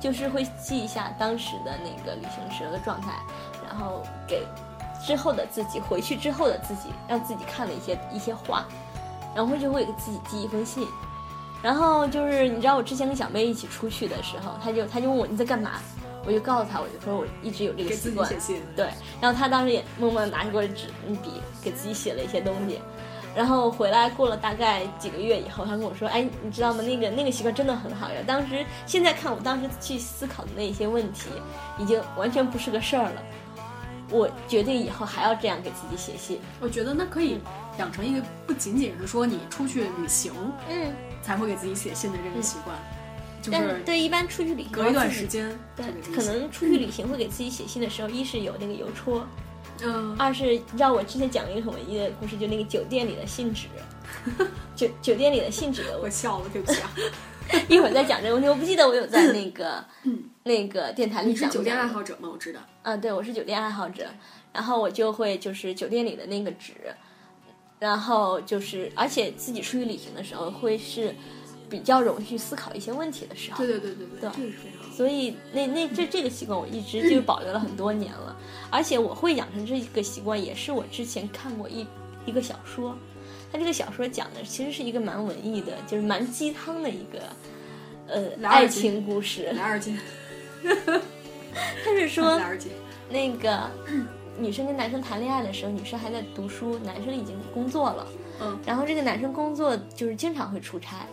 [0.00, 3.14] 就是会记一下当时的那个旅行时候的状态，
[3.66, 4.46] 然后给
[5.02, 8.66] 之后的自己回去之后的自己，让自己看了一些一些话，
[9.34, 10.86] 然后就会给自己寄一封信。
[11.62, 15.80] 然后就是你知道我之前跟小妹一起出去的时候，她就她就问我你在干嘛，
[16.26, 18.30] 我就告诉她，我就说我一直有这个习惯，
[18.76, 18.90] 对，
[19.22, 22.78] 然后他当时也默默地拿过纸嗯笔给自己写了一些东西，
[23.36, 26.82] 然后回来过了大概几个月以后，他跟我说：“哎，你知道吗？
[26.82, 28.20] 那个那个习惯真的很好呀。
[28.26, 31.28] 当时现在看我当时去思考的那些问题，
[31.78, 33.22] 已经完全不是个事儿了。
[34.10, 36.38] 我决定以后还要这样给自己写信。
[36.60, 37.40] 我觉得那可以
[37.78, 40.32] 养成一个不仅仅是说你出去旅行
[40.68, 42.76] 嗯，才会给自己写信的这个习惯，
[43.42, 45.50] 就是但是对一般出去旅行隔一段时间
[46.14, 49.26] 可能出去旅行会给自己写信的时候，一是有那个邮戳，
[49.82, 53.66] 嗯二是你知道我之前讲了一个很文艺的故事，就那个酒店里的信纸，
[54.76, 56.90] 酒酒店里的信纸的我笑了，对不起啊。
[57.68, 62.28] 一会儿再讲这个问题，我不记得我有在那个、嗯那个电台里讲过你是酒店爱好者吗？
[62.30, 62.60] 我知道。
[62.82, 64.06] 啊，对，我是酒店爱好者，
[64.52, 66.72] 然后我就会就是酒店里的那个纸，
[67.78, 71.14] 然后就是而且自己出去旅行的时候会是
[71.74, 74.30] 比较容易去思考一些问题的时候，对对对对对，对。
[74.30, 74.92] 这个是非常。
[74.92, 78.36] 所以那那这这个习惯我一直就保留了很多年了，
[78.70, 81.84] 而且我会养成这个习惯，也是我之前看过一
[82.26, 82.96] 一个小说，
[83.50, 87.18] 它这个小说讲的其实是一个蛮文艺的，就是蛮鸡汤的一个
[88.06, 89.50] 呃爱情故事。
[89.56, 89.98] 来二姐，
[91.84, 92.40] 他是说
[93.10, 93.68] 那个
[94.38, 98.06] 女生跟男生谈恋爱的时候，女生还在读书，男生已经工作了。
[98.40, 101.06] 嗯，然后这个男生工作就是经常会出差，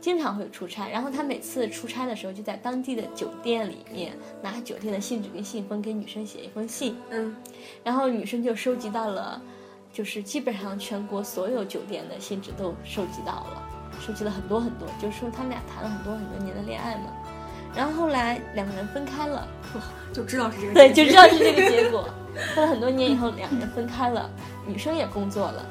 [0.00, 0.88] 经常会出差。
[0.88, 6.96] 然后他每次出差的时候，就在当地的酒店里面拿酒店的信纸跟信封给女生写一封信。
[7.10, 7.36] 嗯，
[7.84, 9.40] 然后女生就收集到了，
[9.92, 13.62] 就是基本上全国所有酒店的信纸都收集到了，
[14.00, 17.12] 收集了很多很多，就是说他们俩谈了很多很多年的恋爱嘛。
[17.72, 19.46] 然后后来两个人分开了，
[20.12, 22.08] 就知道是这个对，就知道是这个结果。
[22.54, 24.28] 过了 很多年以后，两个人分开了，
[24.66, 25.64] 女生也工作了。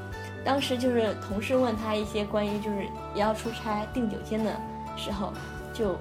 [0.46, 4.52] 当时就是同事问他一些关于就是也要出差订酒店的
[4.98, 5.34] 时候，
[5.74, 5.98] 就，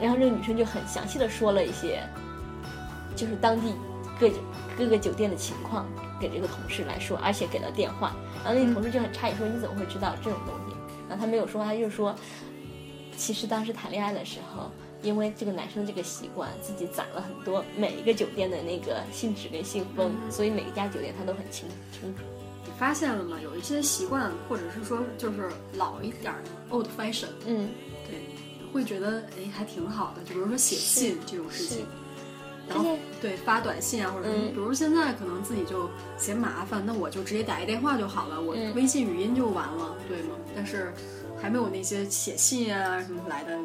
[0.00, 2.02] 然后这个女生就很详细的说了一些，
[3.14, 3.74] 就是当地
[4.18, 4.30] 各
[4.76, 5.86] 各个酒店的情况
[6.20, 8.14] 给这个同事来说，而且给了电话。
[8.44, 10.76] 然后那个同事就很诧异说：“你怎么会知道这种东西？”
[11.08, 12.14] 然后他没有说，他就说，
[13.16, 14.70] 其实当时谈恋爱的时候。
[15.02, 22.22] 因为这个男生这个习惯，自己攒了很多每一个酒店的那个信纸跟信封，所以每一家酒店他都很清清楚。
[22.66, 23.38] 你发现了吗？
[23.42, 27.68] 有一些习惯，或者是说就是老一点儿的 old fashion，嗯，
[28.08, 28.20] 对，
[28.72, 30.22] 会觉得哎还挺好的。
[30.24, 31.86] 就比如说写信这种事情，
[32.68, 40.34] 然后对发短信啊，或者什么，嗯比如现在可能自己就嫌麻烦，那我就直接打一电话就好了，我嗯微信语音就完了，对吗？
[40.54, 40.92] 但是
[41.40, 43.58] 还没有那些写信啊什么来的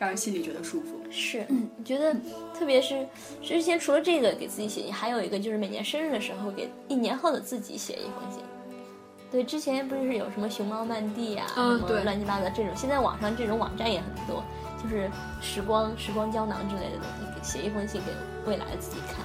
[0.00, 0.98] 让人心里觉得舒服。
[1.10, 2.16] 是，嗯觉得
[2.58, 3.06] 特别是
[3.42, 8.40] 之前除了这个给自己写信，还有一个就是每年生日的时候给一年后的自己写一封信。
[9.30, 14.42] 对，之前不是有什么熊猫漫地啊，什么嗯对乱七八糟这种，现在网上这种网站也很多，
[14.82, 15.10] 就是
[15.42, 18.10] 时光时光胶囊之类的东西，给写一封信给
[18.50, 19.16] 未来的自己看。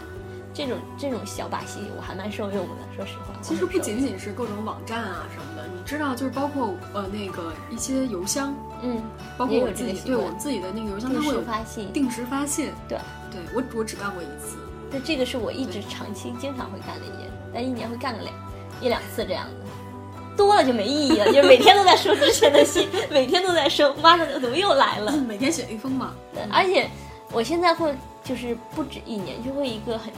[0.53, 3.33] 这种这种小把戏我还蛮受用的，说实话。
[3.41, 9.01] 其实不仅仅仅是各种网站啊什么的，你知道，就是包括呃那个一些邮箱，嗯，
[9.37, 12.71] 包括我自己对我自己的那个邮箱，它定时会有发信，定时发信。
[12.87, 12.97] 对，
[13.31, 14.57] 对我我只干过一次。
[14.91, 18.33] 对，这个是我一直长期经常会干的一件事，但一年会干个两
[18.81, 25.11] 一两次这样的，多了就没意义了，就是每天都在收之前的信， 每天都在收，妈的，怎么又来了？
[25.11, 26.13] 每天写一封嘛。
[26.33, 26.87] 对而且
[27.31, 27.93] 我现在会
[28.23, 30.13] 就是不止一年，就会一个很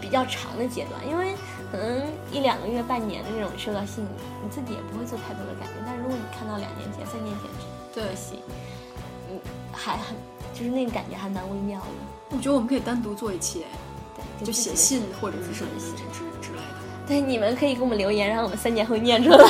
[0.00, 1.32] 比较长的阶段，因为
[1.72, 4.06] 可能一两个月、半年的这种收到信，
[4.42, 5.82] 你自己也不会做太多的改变。
[5.84, 7.50] 但是如果你看到两年前、三年前
[7.94, 8.38] 对的信，
[9.30, 9.38] 嗯，
[9.72, 10.16] 还很
[10.52, 11.86] 就是那个感觉还蛮微妙的。
[12.30, 13.64] 我觉得我们可以单独做一期，
[14.40, 15.86] 对，就写信或者是什么之
[16.50, 16.64] 类的。
[17.06, 19.38] 对，你们可以给我们留言，然后我们三年后念出来，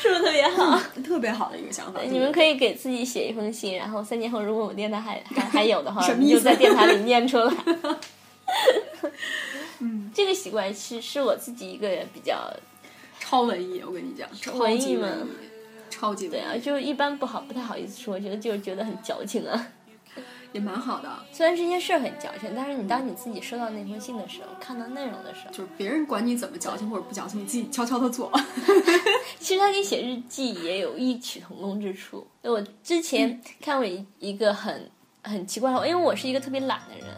[0.00, 0.80] 是不是特别好？
[1.04, 2.00] 特别好的一个想法。
[2.00, 7.52] 你们可以给自己写一封信，然后三年后如果我们电台还还还有的话， 你就在电台里念出来。
[9.80, 12.48] 嗯，这个习惯是是我自己一个比较
[13.24, 15.30] 超文艺，我跟你讲，超文艺超级文艺，
[15.88, 19.68] 超级对啊，就一般不好不太好意思说，觉得就是觉得很矫情啊。
[20.52, 21.10] 也蛮好的。
[21.32, 28.30] 虽然这件事儿很矫情，但是你当你自己收到那封信的时候，看到内容的时候，就是别人管你怎么矫情或者不矫情，你自己悄悄的做。
[29.40, 32.24] 其实他跟写日记也有异曲同工之处。
[32.42, 34.88] 我之前看过一一个很
[35.24, 37.08] 很奇怪的话，因为我是一个特别懒的人。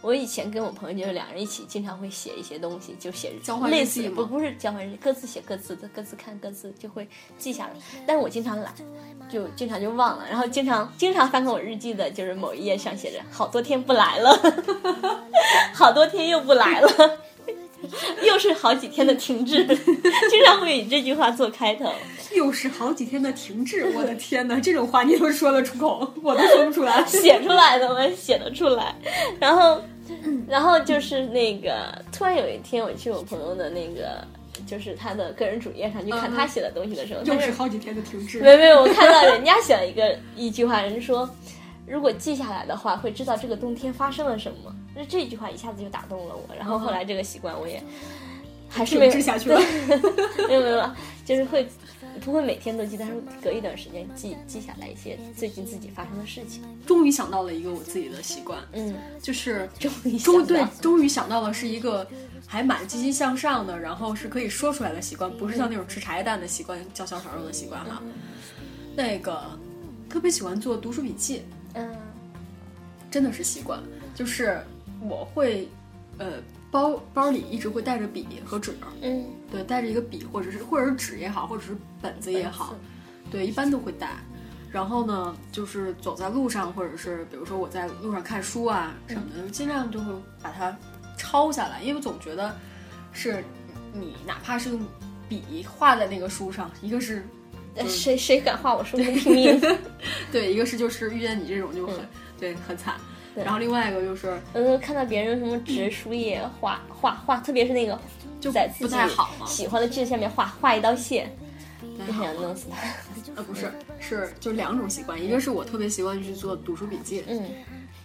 [0.00, 7.06] 我以前跟我朋友就是两人一起，经常会写一些东西，就写日交换类似不不是交换日记，各自写各自的，各自看各自就会
[7.36, 7.72] 记下来。
[8.06, 8.72] 但是我经常懒，
[9.28, 14.30] 就经常就忘了，然后经常经常翻看我日记的，就是某一页上写着好多天不来了，
[15.74, 16.88] 好多天又不来了。
[18.26, 19.64] 又是好几天的停滞，
[20.30, 21.92] 经常会以这句话做开头。
[22.34, 27.04] 又是好几天的停滞，我的天哪，这种话你都说得出口，我都说不出来。
[27.06, 28.94] 写出来的，我写得出来。
[29.40, 29.80] 然后，
[30.46, 34.22] 然后就是那个，突然有一天我去我朋友的那个，
[34.66, 38.40] 就是他的个人主页上去看嗯他写的东西的时候，就是好几天的停滞。
[38.40, 41.28] 没有没有，我看到人家写了一个一句话，人家说。
[41.88, 44.74] 如果记下来的话，会知道这个冬天发生了什么。
[44.94, 47.82] 那这句话一下子就打动了我，然后后来这个习惯我也
[48.68, 49.60] 还是 没有了。
[50.48, 50.90] 没有没有，
[51.24, 51.66] 就是会
[52.20, 56.62] 不会每天都记，但是隔一段时间记记下来一些最近自己发生的事情。
[56.86, 62.06] 终于想到了一个我自己的习惯，嗯，就是终于终对，终于想到了是一个
[62.46, 68.02] 还蛮积极向上的，然后是可以说出来的习惯，不是像那种吃茶叶蛋的习惯、叫小炒肉的习惯哈。
[68.96, 69.40] 那个
[70.10, 71.42] 特别喜欢做读书笔记，
[71.78, 71.96] 嗯
[73.10, 73.82] 真的是习惯，
[74.14, 74.60] 就是
[75.00, 75.66] 我会
[76.18, 76.34] 呃
[76.70, 82.74] 包包里一直会带着笔和纸，嗯，对，带着一个笔或者是或者是纸也好，或者是本子也好，
[83.30, 84.16] 对，一般都会带。
[84.70, 90.12] 然后呢，就是走在路上，或者是比如说我在路上看书啊什么的，尽量就会
[90.42, 90.76] 把它
[91.16, 92.54] 抄下来，因为我总觉得
[93.10, 93.42] 是
[93.94, 94.78] 你哪怕是用
[95.26, 97.22] 笔画在那个书上，一个是呃
[97.88, 99.60] 谁谁敢画我书跟拼命？
[100.32, 101.96] 对，一个是就是遇见你这种就很、
[102.38, 102.94] 对很惨，
[103.34, 107.98] 然后另外一个就是呃看到别人什么纸书页画画画，特别是那个
[108.40, 111.30] 就在自己不太好嘛，喜欢的字下面画画一道线，
[112.06, 112.76] 就想弄死他。
[113.36, 117.48] 呃不是是就两种习惯，一个是我特别习惯去做读书笔记，嗯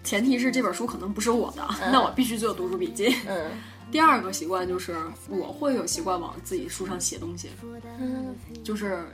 [0.04, 3.16] 前提是这本书可能不是我的，那我必须做读书笔记。
[3.28, 3.52] 嗯
[3.92, 4.96] 第二个习惯就是
[5.30, 7.50] 我会有习惯往自己书上写东西，
[8.00, 9.06] 嗯就是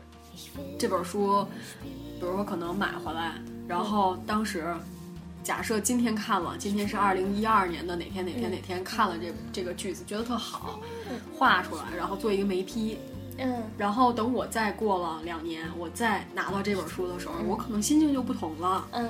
[0.78, 1.46] 这本书，
[1.84, 3.34] 比如说可能买回来，
[3.68, 4.74] 然后当时
[5.44, 10.80] 假设今天看了，今天是二零一二年的哪天哪天哪天看了这这个句子，觉得特好，
[11.38, 12.98] 画出来，然后做一个眉批，
[13.38, 18.86] 嗯然后等我再过了两年，我再拿到这本书的时候，我可能心情就不同了。
[18.92, 19.10] 嗯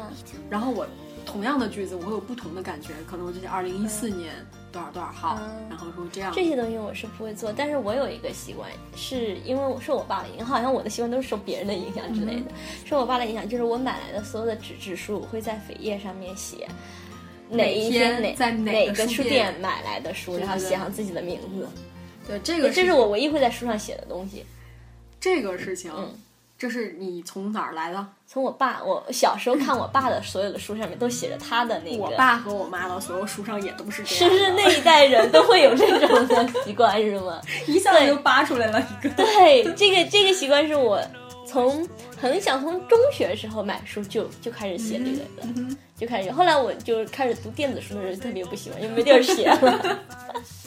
[0.49, 0.87] 然后我
[1.29, 4.33] 同样的句子，我会有不同的感觉，可能我就是二零一四年
[4.71, 6.33] 多少多少号，嗯然后说这样。
[6.35, 12.51] 这些东西我是不会做，但是我有一个习惯，是因为我受我爸的影响，好像我的习惯都是受别人的影响之类的。
[12.85, 16.67] 受我爸的影响，就是我买来的所有的纸质书，我会在扉页上面写
[17.49, 21.67] 哪一天哪在哪个个书书店店买来的书，然后写上自己的名字。
[22.27, 24.45] 对这个这是我唯一会在书上写的东西。
[25.19, 26.13] 这个事情，嗯
[26.59, 28.05] 这是你从哪儿来的？
[28.27, 32.03] 从我爸，我小时候看我爸的所有的书上面都写着他的那个。
[32.03, 34.29] 我爸和我妈的所有书上也都是这样是。
[34.29, 37.41] 不是那一代人都会有这种的习惯是吗？
[37.65, 39.09] 一下子就扒出来了一个？
[39.11, 41.01] 对，这个这个习惯是我
[41.47, 46.29] 从很想从中学的时候买书就就开始写这个的，就开始。
[46.29, 49.99] 后来我就开始读电子书的时候特别不喜欢，因为没地儿写了，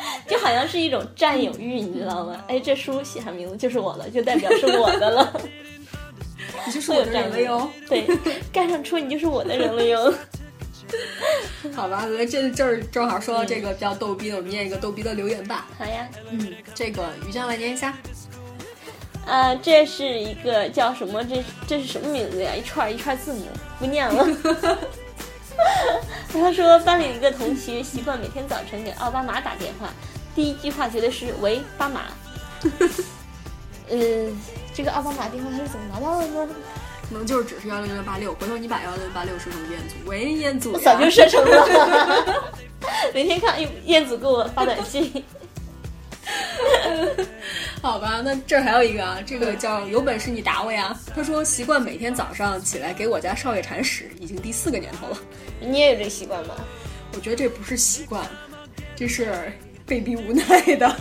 [0.28, 2.44] 就好像是一种占有欲，你知道吗？
[2.48, 5.40] 哎，这书写上名字就是我的，就代表是我的了。
[6.66, 7.68] 你就是我的人了哟。
[7.88, 8.04] 对，
[8.52, 10.12] 盖上戳你就是我的人了哟。
[11.74, 15.66] 好吧，这这儿正好说到这个比较逗逼的，我们念一个逗逼的留言吧。
[15.78, 17.94] 好呀，嗯，这个于江来念一下。
[19.26, 21.22] 啊，这是一个叫什么？
[21.24, 22.52] 这这是什么名字呀？
[22.56, 23.46] 一串一串字母，
[23.78, 24.26] 不念了。
[26.32, 29.88] 他说班里一个同学习惯每天早晨给奥巴马打电话，
[30.34, 32.02] 第一句话绝对是“喂，巴马”。
[33.90, 34.40] 嗯，
[34.74, 36.48] 这个奥巴马电话他是怎么拿到的呢？
[37.08, 42.52] 可能就是只是幺零零八六，回头你把幺零零八六设成彦祖，喂，彦祖，早就设成了。
[43.14, 45.24] 每天看，彦祖给我发短信。
[47.82, 50.98] 好吧，那这儿还有一个啊，这个叫有本事你打我呀。
[51.14, 55.18] 他说习惯每天早上起来给我家少爷铲屎，已经第四个年头了。
[55.60, 56.54] 你也有这习惯吗？
[57.14, 58.26] 我觉得这不是习惯，
[58.96, 59.52] 这是
[59.86, 60.96] 被逼无奈的。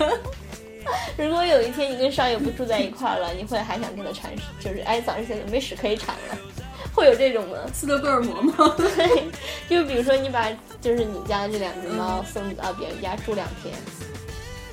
[1.17, 4.43] 如果有一天你跟少爷不住在一块儿了，你会还想跟他铲屎？
[4.59, 6.37] 就是哎，早上起来没屎可以铲了，
[6.93, 7.57] 会有这种吗？
[7.73, 8.73] 斯德哥尔摩吗？
[8.77, 9.23] 对，
[9.67, 10.47] 就比如说你把
[10.79, 13.75] 就是你家这两只猫送到别人家住两天，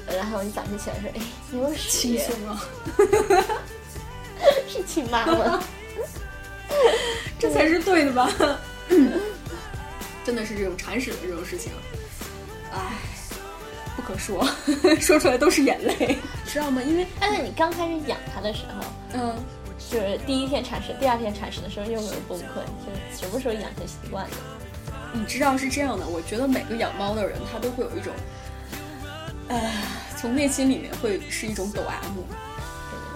[0.06, 1.90] 然后你早上起来说，哎，你有屎？
[1.90, 2.64] 轻松啊，
[4.68, 5.62] 是亲妈吗？
[7.38, 8.30] 这才是对的吧？
[10.24, 11.72] 真的是这种铲屎的这种事情，
[12.72, 12.78] 唉。
[13.96, 14.44] 不可说，
[15.00, 16.82] 说出来都是眼泪，知道吗？
[16.82, 19.36] 因为，但是你刚开始养它的时候，嗯，
[19.88, 22.42] 就是第一天铲屎，第二天铲屎的时候，又没有崩溃？
[22.84, 24.36] 就是什么时候养成习惯的？
[25.12, 28.12] 你知道是这样的，我觉得每个养猫的人，他都会有一种，
[29.48, 29.60] 呃，
[30.16, 32.22] 从内心里面会是一种抖 M，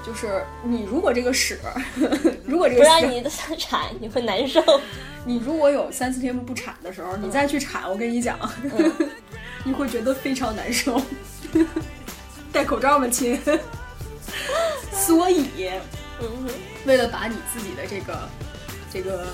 [0.05, 1.59] 就是你如果这个屎，
[2.45, 3.25] 如果这个不让你
[3.59, 4.63] 产，你会难受。
[5.25, 8.39] 你如果有三四天不产的时候，你再去产，我跟你讲。
[9.65, 11.03] 你会觉得非常难受，
[12.53, 13.39] 戴口罩吗，亲？
[14.93, 15.49] 所以，
[16.87, 18.29] 为了把你自己的这个
[18.91, 19.27] 这个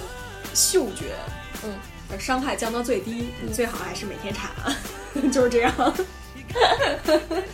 [0.55, 1.15] 嗅觉，
[1.63, 1.75] 嗯，
[2.11, 4.51] 的伤害降到最低，你最好还是每天产，
[5.31, 5.73] 就是这样。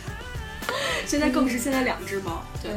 [1.05, 2.71] 现在更是现在两只猫，对，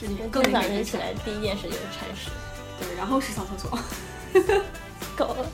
[0.00, 2.30] 就你更早晨起来第一件事就是铲屎，
[2.78, 3.78] 对，然后是上厕所，
[5.16, 5.46] 够了。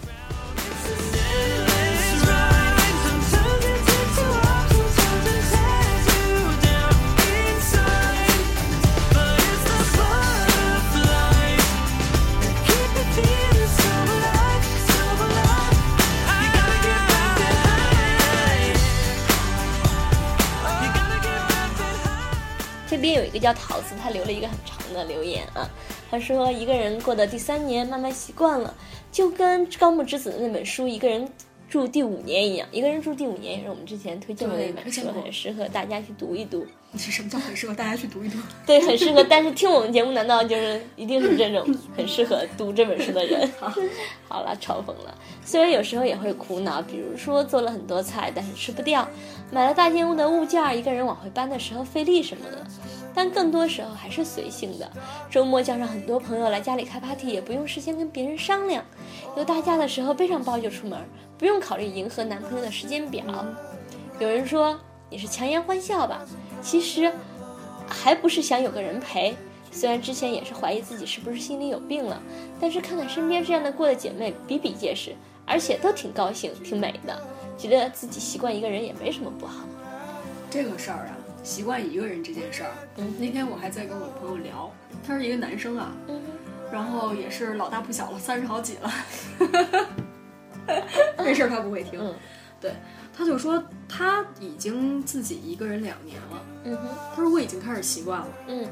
[22.88, 25.68] 这边有一个叫桃子，他留了一个很长的留言啊。
[26.11, 28.72] 他说：“一个人过的第三年，慢慢习惯了，
[29.11, 31.29] 就跟高木之子的那本书《一个人
[31.68, 32.68] 住第五年》一样。
[32.70, 36.64] 一个人住第五年也是我们之前推荐的一本书，很适合大家去读一读。
[36.99, 38.39] 什么叫很适合大家去读一读？
[38.65, 39.23] 对，很适合。
[39.25, 43.49] 但是听我们节目，难道就是一定是这种很适合读这本书的人？
[44.29, 45.15] 好了，嘲讽了。
[45.45, 49.05] 虽然有时候也会苦恼，比如说做了很多菜，但是吃不掉；
[49.51, 52.67] 买了大件物的物件，一个人往回搬的时候费力什么的。
[53.15, 54.91] 但更多时候还是随性的。
[55.31, 58.85] 周末叫上很多朋友来家里开 party，也不用事先跟别人商量。
[59.37, 60.99] 有大假的时候背上包就出门，
[61.39, 63.25] 不用考虑迎合男朋友的时间表。
[64.19, 64.79] 有人说
[65.09, 66.27] 你是强颜欢笑吧？
[66.66, 67.12] 其实，
[67.87, 69.37] 还不是想有个人陪。
[69.71, 72.21] 虽然之前也是怀疑自己是不是心里有病了，
[72.60, 75.14] 但是看看身边这样的过的姐妹比比皆是，
[75.46, 77.23] 而且都挺高兴、挺美的，
[77.56, 79.64] 觉得自己习惯一个人也没什么不好。
[80.50, 84.69] 这个事儿啊，习惯一个人这件事儿，嗯，那天我还在跟我朋友聊，
[85.06, 86.21] 他是一个男生啊，嗯，
[86.73, 88.90] 然后也是老大不小了，三十好几了，
[91.19, 92.12] 这事儿他不会听，嗯，
[92.60, 92.73] 对。
[93.17, 98.69] 他就说他已经自己一个人两年了，嗯哼，他说我已经开始习惯了，嗯，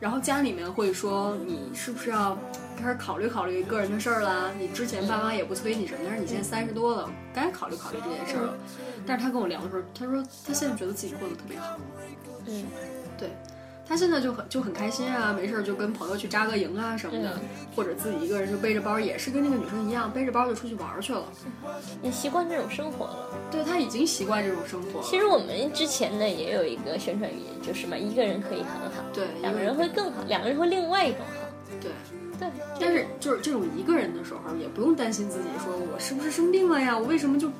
[0.00, 2.38] 然后家里面会说你是不是要
[2.78, 4.50] 开始考虑考虑个人的事儿啦？
[4.58, 8.56] 你之前爸妈也不催你什么，但是你现在三十多了，该考虑考虑这件事儿了。
[9.06, 11.76] 但是他跟我聊的时候，他说他现在觉得自己过得特别好，
[12.46, 12.64] 嗯，
[13.18, 13.30] 对。
[13.86, 17.38] 他现在就很就很开心啊，没事就跟朋友去扎个营啊什么的，
[17.76, 21.22] 或者自己一个人就背着包，也是跟那个女生一样，背着包就出去玩去了。
[22.00, 23.28] 你习惯这种生活了？
[23.50, 25.02] 对他已经习惯这种生活。
[25.02, 31.44] 其实我们之前呢也有一个宣传语，就是嘛，一个人可以很好，对，两个人会更好，两个人会另外一种好。
[31.80, 31.90] 对
[32.38, 32.48] 对，
[32.80, 36.96] 但是就是这种一个人的时候，也不用担心自己说我是不是生病了呀？
[36.96, 37.50] 我为什么就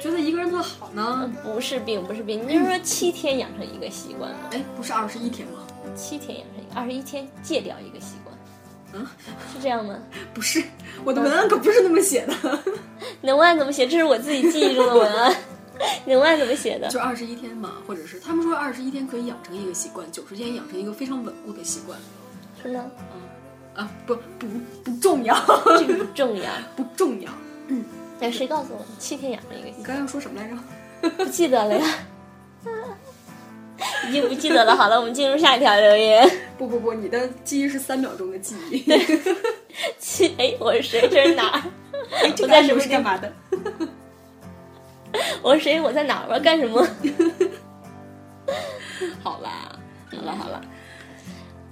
[0.00, 1.32] 觉得一个人特好呢？
[1.42, 4.38] 不是病，不是病，你就是说七天养成一个习惯吗？
[4.52, 5.60] 哎，不是二十一天吗？
[5.98, 8.36] 七天养成一个，二十一天戒掉一个习惯。
[8.94, 9.06] 嗯，
[9.52, 9.98] 是这样吗？
[10.32, 10.62] 不是，
[11.04, 12.34] 我的文案可不是那么写的。
[13.34, 13.86] 文案怎么写？
[13.86, 15.36] 这是我自己记忆中的文案。
[16.06, 16.88] 文案怎么写的？
[16.88, 21.98] 就二十一天嘛，或者是他们说二十一天可以养成一个习惯，九十天养成一个非常稳固的习惯。
[22.62, 22.84] 是吗？
[23.74, 24.46] 啊，不不
[24.82, 25.36] 不重要，
[25.78, 27.30] 这个不重要，不重要。
[27.68, 27.84] 嗯，
[28.20, 29.68] 哎，谁告诉我七天养成一个？
[29.76, 30.56] 你刚刚说什么来着？
[31.10, 31.86] 不记得了呀，
[34.08, 34.74] 已经不记得了。
[34.74, 36.28] 好了，我们进入下一条留言。
[36.58, 38.84] 不不不，你的记忆是三秒钟的记忆。
[39.98, 41.08] 记 哎，我是谁？
[41.08, 41.62] 这是哪儿？
[42.42, 43.32] 我在什么是干嘛的？
[45.42, 45.80] 我是谁？
[45.80, 46.26] 我在哪儿？
[46.28, 46.86] 我要干什么？
[49.22, 49.78] 好啦，
[50.10, 50.60] 好了好了。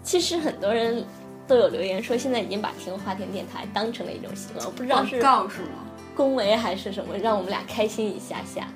[0.03, 1.05] 其实很多人
[1.49, 4.65] 都有留言说，现在已经把听花田电台当成了一种习惯。
[4.65, 5.85] 我不知道是告是吗？
[6.15, 8.69] 恭维还是什么，让我们俩开心一下下。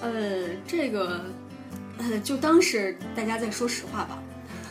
[0.00, 0.10] 呃，
[0.66, 1.20] 这个，
[1.98, 4.22] 呃，就当是大家在说实话吧。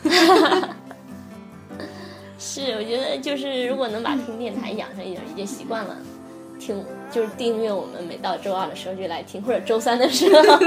[2.38, 5.96] 是，我觉得就是如果能把听电台养成一种已经习惯了。
[6.58, 10.58] 听就是订阅我们，每到周二的时候就来听，或者周三的时候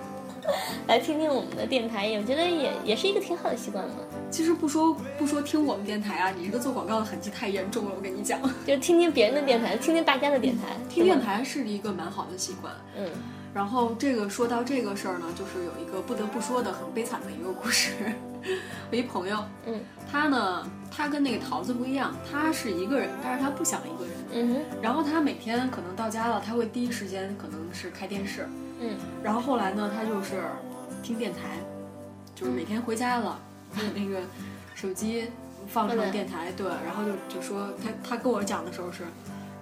[0.86, 3.94] 来听听我们的电台，我觉得也也是一个挺好的习惯嘛。
[4.30, 8.38] 其实不说不说听我们电台啊，你这个做广告的痕迹太严重了，我跟你讲。
[8.66, 10.76] 就听听别人的电台，听听大家的电台。
[10.88, 12.72] 听电台是一个蛮好的习惯。
[12.96, 13.08] 嗯。
[13.54, 17.92] 然后这个说到这个事儿呢，就是有一个不得不说的很悲惨的一个故事。
[18.90, 19.80] 我一朋友，嗯，
[20.10, 24.80] 他呢，他跟那个桃子不一样，他是一个人，但是他不想一个人，嗯哼。
[24.82, 28.46] 然后他每天可能到家了，他会第一时间可能是开电视，
[28.80, 28.98] 嗯。
[29.22, 30.42] 然后后来呢，他就是
[31.02, 31.58] 听电台，
[32.34, 33.38] 就是每天回家了，
[33.94, 34.20] 那个
[34.74, 35.30] 手机
[35.68, 39.04] 放上电台，对，然后就就说他他跟我讲的时候是。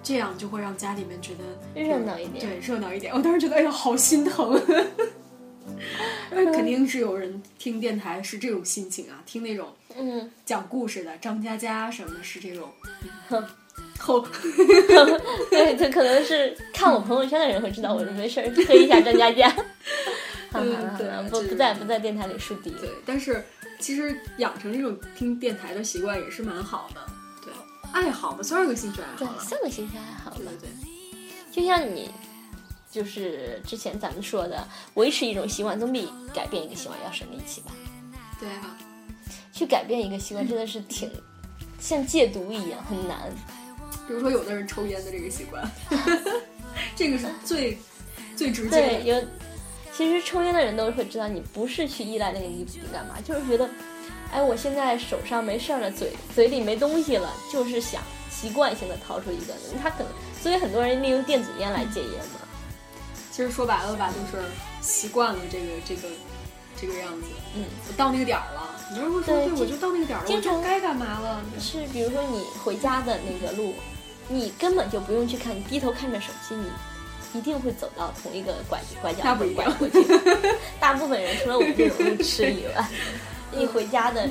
[0.03, 3.13] 这样就会让家里面觉得热闹一点，对，热闹一点。
[3.13, 4.61] 我当时觉得，哎呀，好心疼。
[6.29, 12.69] 那 肯定是有人听电台是这种心情啊，听那种嗯讲故事的张嘉佳什么的，是这种。
[13.99, 14.19] 后，
[15.49, 19.55] 对，他可能是看我朋友圈的人会知道，我说没事儿推一下张嘉佳。
[20.53, 22.69] 嗯，对，不不在不在电台里树敌。
[22.71, 23.43] 对，但是
[23.79, 27.01] 其实养成这种听电台的习惯也是蛮好的。
[27.93, 30.37] 爱好嘛，算是个兴趣爱好对，算个兴趣爱好吧。
[30.59, 30.69] 对，
[31.51, 32.09] 就像你，
[32.91, 37.71] 就是之前咱们说的，维持一种习惯总比改变一个习惯要省力气吧。
[38.39, 38.77] 对啊，
[39.53, 41.09] 去改变一个习惯真的是挺
[41.79, 43.31] 像戒毒一样，很难。
[44.07, 45.63] 比如说，有的人抽烟的这个习惯，
[46.95, 47.77] 这个是最
[48.35, 48.81] 最直接的。
[48.81, 49.23] 对，有，
[49.95, 53.69] 其实抽烟的人都会知道，你不是去依赖那个尼古丁干嘛，就是觉得。
[54.33, 59.53] 哎，我现在手上没事儿了，嘴嘴里没东西了，就是想习惯性的掏出一个。
[59.81, 60.07] 他可能，
[60.41, 62.41] 所以很多人利用电子烟来戒烟嘛。
[63.31, 64.43] 其实说白了吧，就是
[64.81, 66.07] 习惯了这个这个
[66.79, 67.27] 这个样子。
[67.55, 71.41] 嗯，我到那个点儿了，你要是说对，我就到那个点儿了，我就该干嘛了？
[71.59, 73.75] 是，比如说你回家的那个路，
[74.27, 80.03] 你根本就不用去看，你低头看着手机，你一定会走到同一个拐拐角拐过去。
[80.79, 82.87] 大部分人除了我们这种路痴以外。
[83.57, 84.29] 你回家的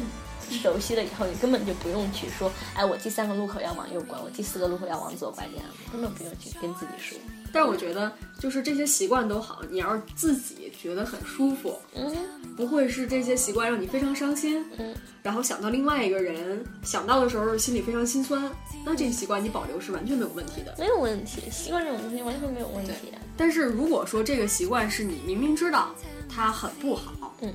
[0.50, 7.18] 熟悉了以后，你根本就不用去说，哎，我第三个路口要往右拐，我第四个路口要往左拐，这样根本不用去跟自己说。
[7.54, 12.10] 但我觉得，就是这些习惯都好，你要是自己觉得很舒服，嗯，
[12.56, 18.50] 不会是这些习惯让你非常伤心，嗯，然后想到另外一个人，想到的时候心里非常心酸，
[18.86, 20.74] 那这个习惯你保留是完全没有问题的。
[20.78, 23.12] 没有问题，习惯这种东西完全没有问题。
[23.36, 25.94] 但是如果说这个习惯是你明明知道
[26.28, 27.52] 它很不好，嗯。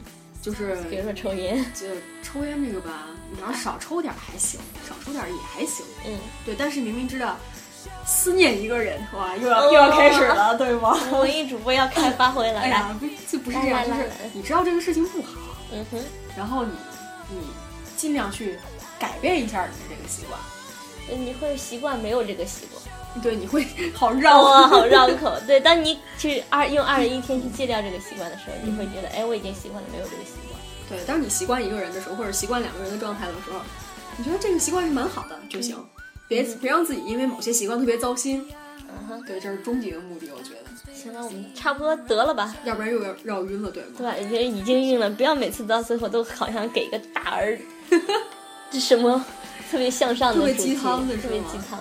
[0.47, 1.85] 就是 比如说抽烟，就
[2.23, 5.85] 抽烟这个吧，你要少抽点还行，少抽点也还行。
[6.05, 6.55] 嗯，对。
[6.57, 7.35] 但是明明知道
[8.05, 10.97] 思念一个人，哇，又要又要开始了，对吗？
[11.11, 12.61] 文艺主播要开发挥了。
[12.61, 16.01] 哎呀，不，这不是这样，就是你知道这个事情不好，嗯哼，
[16.37, 16.71] 然后你
[17.29, 17.41] 你
[17.97, 18.57] 尽量去
[18.97, 20.39] 改变一下你的这个习惯。
[21.09, 22.96] 你会习惯没有这个习惯。
[23.21, 25.33] 对，你会 好绕啊，好绕口。
[25.45, 30.59] 对，当你去二用二十一天去戒掉这个习惯的时候，你会觉得，哎，我已经习惯了没有这个习惯。
[30.89, 33.59] 对，当你习惯一个人的时候，或者习惯两个人的状态的时候，
[34.17, 35.75] 你觉得这个习惯是蛮好的就行，
[36.27, 38.47] 别别让自己因为某些习惯特别糟心。
[38.89, 40.93] 嗯哼，对，这是终极的目的，我觉得。
[40.93, 43.89] 行了，我们差不多得了吧，要不然又要绕晕了，对吗？
[43.97, 47.59] 对，已经已经晕了，不要每次到最后都好像给个大儿，
[48.71, 49.23] 这什么
[49.69, 51.79] 特别向上的、特别鸡汤的，特别鸡汤。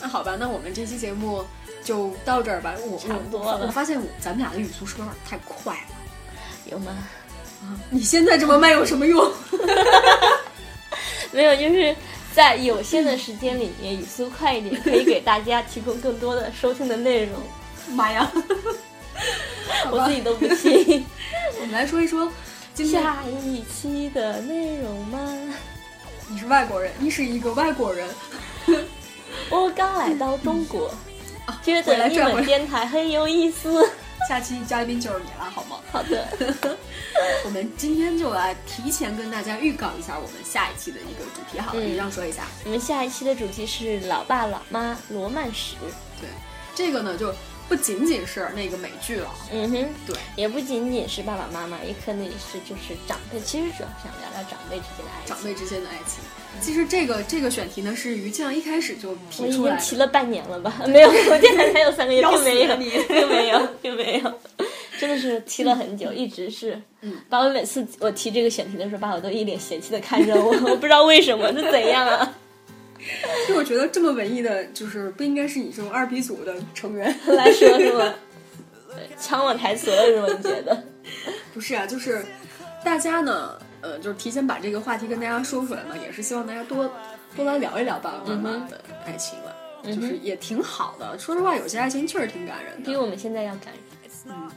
[0.00, 1.44] 那好吧，那我们这期节目
[1.82, 2.74] 就到这儿吧。
[2.86, 3.66] 我差不多了。
[3.66, 5.80] 我发现咱们俩的语速是有点太快了，
[6.70, 6.92] 有吗？
[7.62, 9.32] 啊，你现在这么慢有什么用？
[11.32, 11.94] 没有，就是
[12.34, 17.34] 在有限的时间里面语速快一点，可以给大家提供更多的收听的内容。
[17.90, 18.30] 妈呀，
[19.90, 21.04] 我自己都不信。
[21.60, 22.30] 我们来说一说。
[22.74, 25.18] 今天下一期的内容吗？
[26.28, 28.08] 你是外国人，你是一个外国人。
[29.50, 30.90] 我刚来到中国，
[31.62, 33.88] 觉得你们电台很有意思。
[34.28, 35.76] 下期嘉宾就是你了，好吗？
[35.90, 36.28] 好的，
[37.44, 42.42] 我们今天就来提前跟大家预告一下我们下一期的一个主题，好了，嗯你让说一下。
[42.64, 45.76] 我们下一期的主题是老爸老妈罗曼史。
[46.20, 46.28] 对，
[46.74, 47.32] 这个呢就
[47.68, 53.38] 不仅仅是那个美剧了，嗯哼，对，也不仅仅是爸爸妈妈，也可能也是就是长辈。
[53.40, 55.34] 其实主要想聊聊长辈之间的爱情。
[55.34, 56.24] 长辈之间的爱情。
[56.62, 60.72] 其实这个这个选题呢是于酱一开始就我提出来的，提了半年了吧？
[60.86, 64.40] 没有，我电台才有三个月， 要并没有，并没有，并没有，
[64.98, 72.34] 真的是提了很久，一直是，嗯，把我每次我提这个选题的时候，爸爸都一脸嫌弃的看着我，我不知道为什么是怎样啊？
[73.48, 77.06] 就我觉得这么文艺的，就是不应该是你这种二逼组的成员。
[77.26, 78.14] 来说是吗？
[79.18, 80.26] 抢我台词了是吗？
[80.36, 80.84] 你觉得？
[81.54, 82.24] 不是啊，就是
[82.84, 86.90] 大家呢，呃，就是提前把这个话题跟大家说出来嘛，也是希望大家多
[87.36, 91.18] 多来聊一聊爸爸妈妈的爱情了，就是也挺好的。
[91.18, 92.90] 说实话，有些爱情确实挺感人的。
[92.90, 93.82] 比我们现在要感人。
[94.26, 94.50] 嗯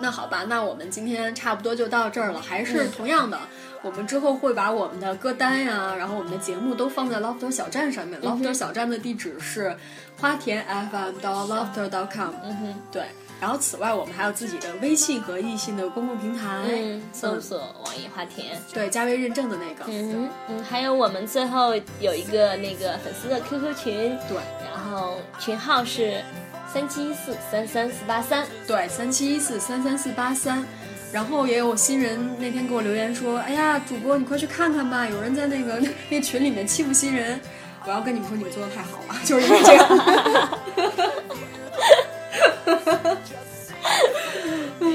[0.00, 3.38] 那好吧，那我们今天差不多就到这儿了，还是同样的。
[3.84, 8.18] 我们之后会把我们的歌单呀，然后我们的节目都放在 Lofter 小站上面。
[8.22, 9.76] Lofter 小站的地址是
[10.18, 12.30] 花田 FM 到 Lofter dot com。
[12.42, 13.02] 嗯哼，对，
[13.38, 18.58] 然后此外我们还有自己的微信和易信的公共平台，嗯，搜索网易花田。
[18.72, 24.38] 对加微认证的那个，嗯嗯，还有我们最后有一个那个粉丝的 QQ 群，对
[24.72, 26.22] 然后群号是
[26.72, 28.46] 三七一四三三四八三。
[28.66, 30.64] 对，三七一四三三四八三。
[31.14, 37.40] 然后也有新人那天给我留言说：“哎呀，主播你快去看看吧，有人在那个 那群里面欺负新人。”
[37.86, 39.84] 我要跟你们说，你们做的太好了， 就是因为这个。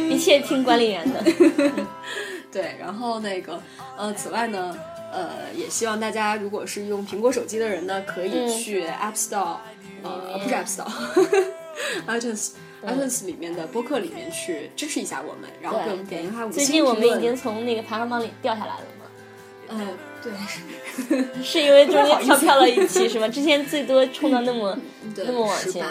[0.13, 1.23] 一切听管理员的。
[2.51, 3.61] 对，然后那个
[3.97, 4.75] 呃，此外呢，
[5.13, 9.55] 呃，也希望大家如果是用苹果手机的人呢，可以嗯去 App Store，、
[10.03, 12.49] 呃，不是 App Store，iTunes。
[12.85, 19.05] iTunes 里面的播客里面去支持一下我们，然后给我们点一下五星最近我们已经从那个排行榜里掉下来了嘛，
[19.69, 19.87] 嗯，
[20.23, 20.31] 对，
[21.43, 23.27] 是因为中间跳票了一期是吗？
[23.27, 24.77] 之前最多冲到那么
[25.15, 25.85] 那么往前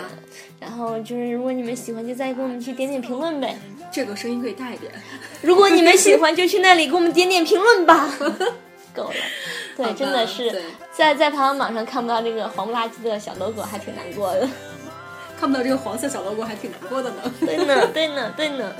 [0.60, 3.56] 然后就是如果你们喜欢，就再给我们去点点评论呗。
[3.92, 4.92] 这个声音可以大一点。
[5.40, 8.10] 如果你们喜欢，就去那里给我们点点评论吧。
[8.92, 9.14] 够了，
[9.76, 10.62] 对，真的是
[10.92, 14.48] 在在排行榜上看不到这个黄不拉几的小 logo，还挺难过的。
[15.38, 17.32] 看不到这个黄色小 logo 还挺难过的呢。
[17.40, 18.72] 对呢，对呢，对呢。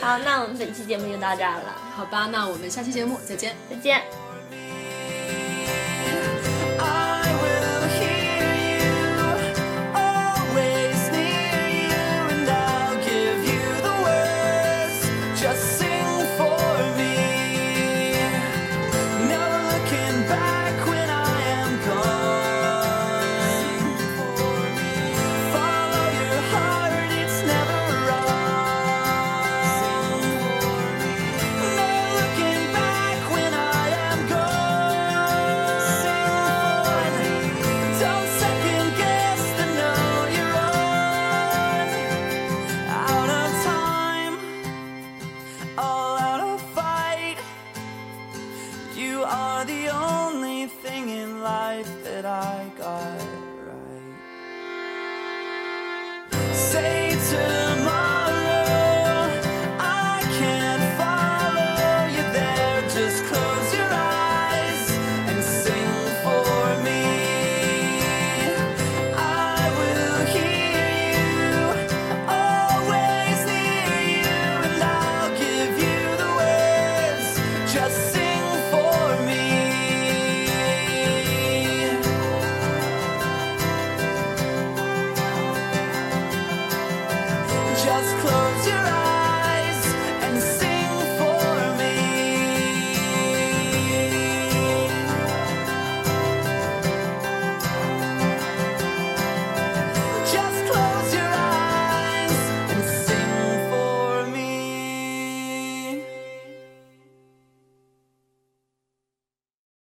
[0.00, 3.54] 好，那我们本期节目就到这儿了，好吧，那我们下期节目再见。
[3.70, 4.02] 再见。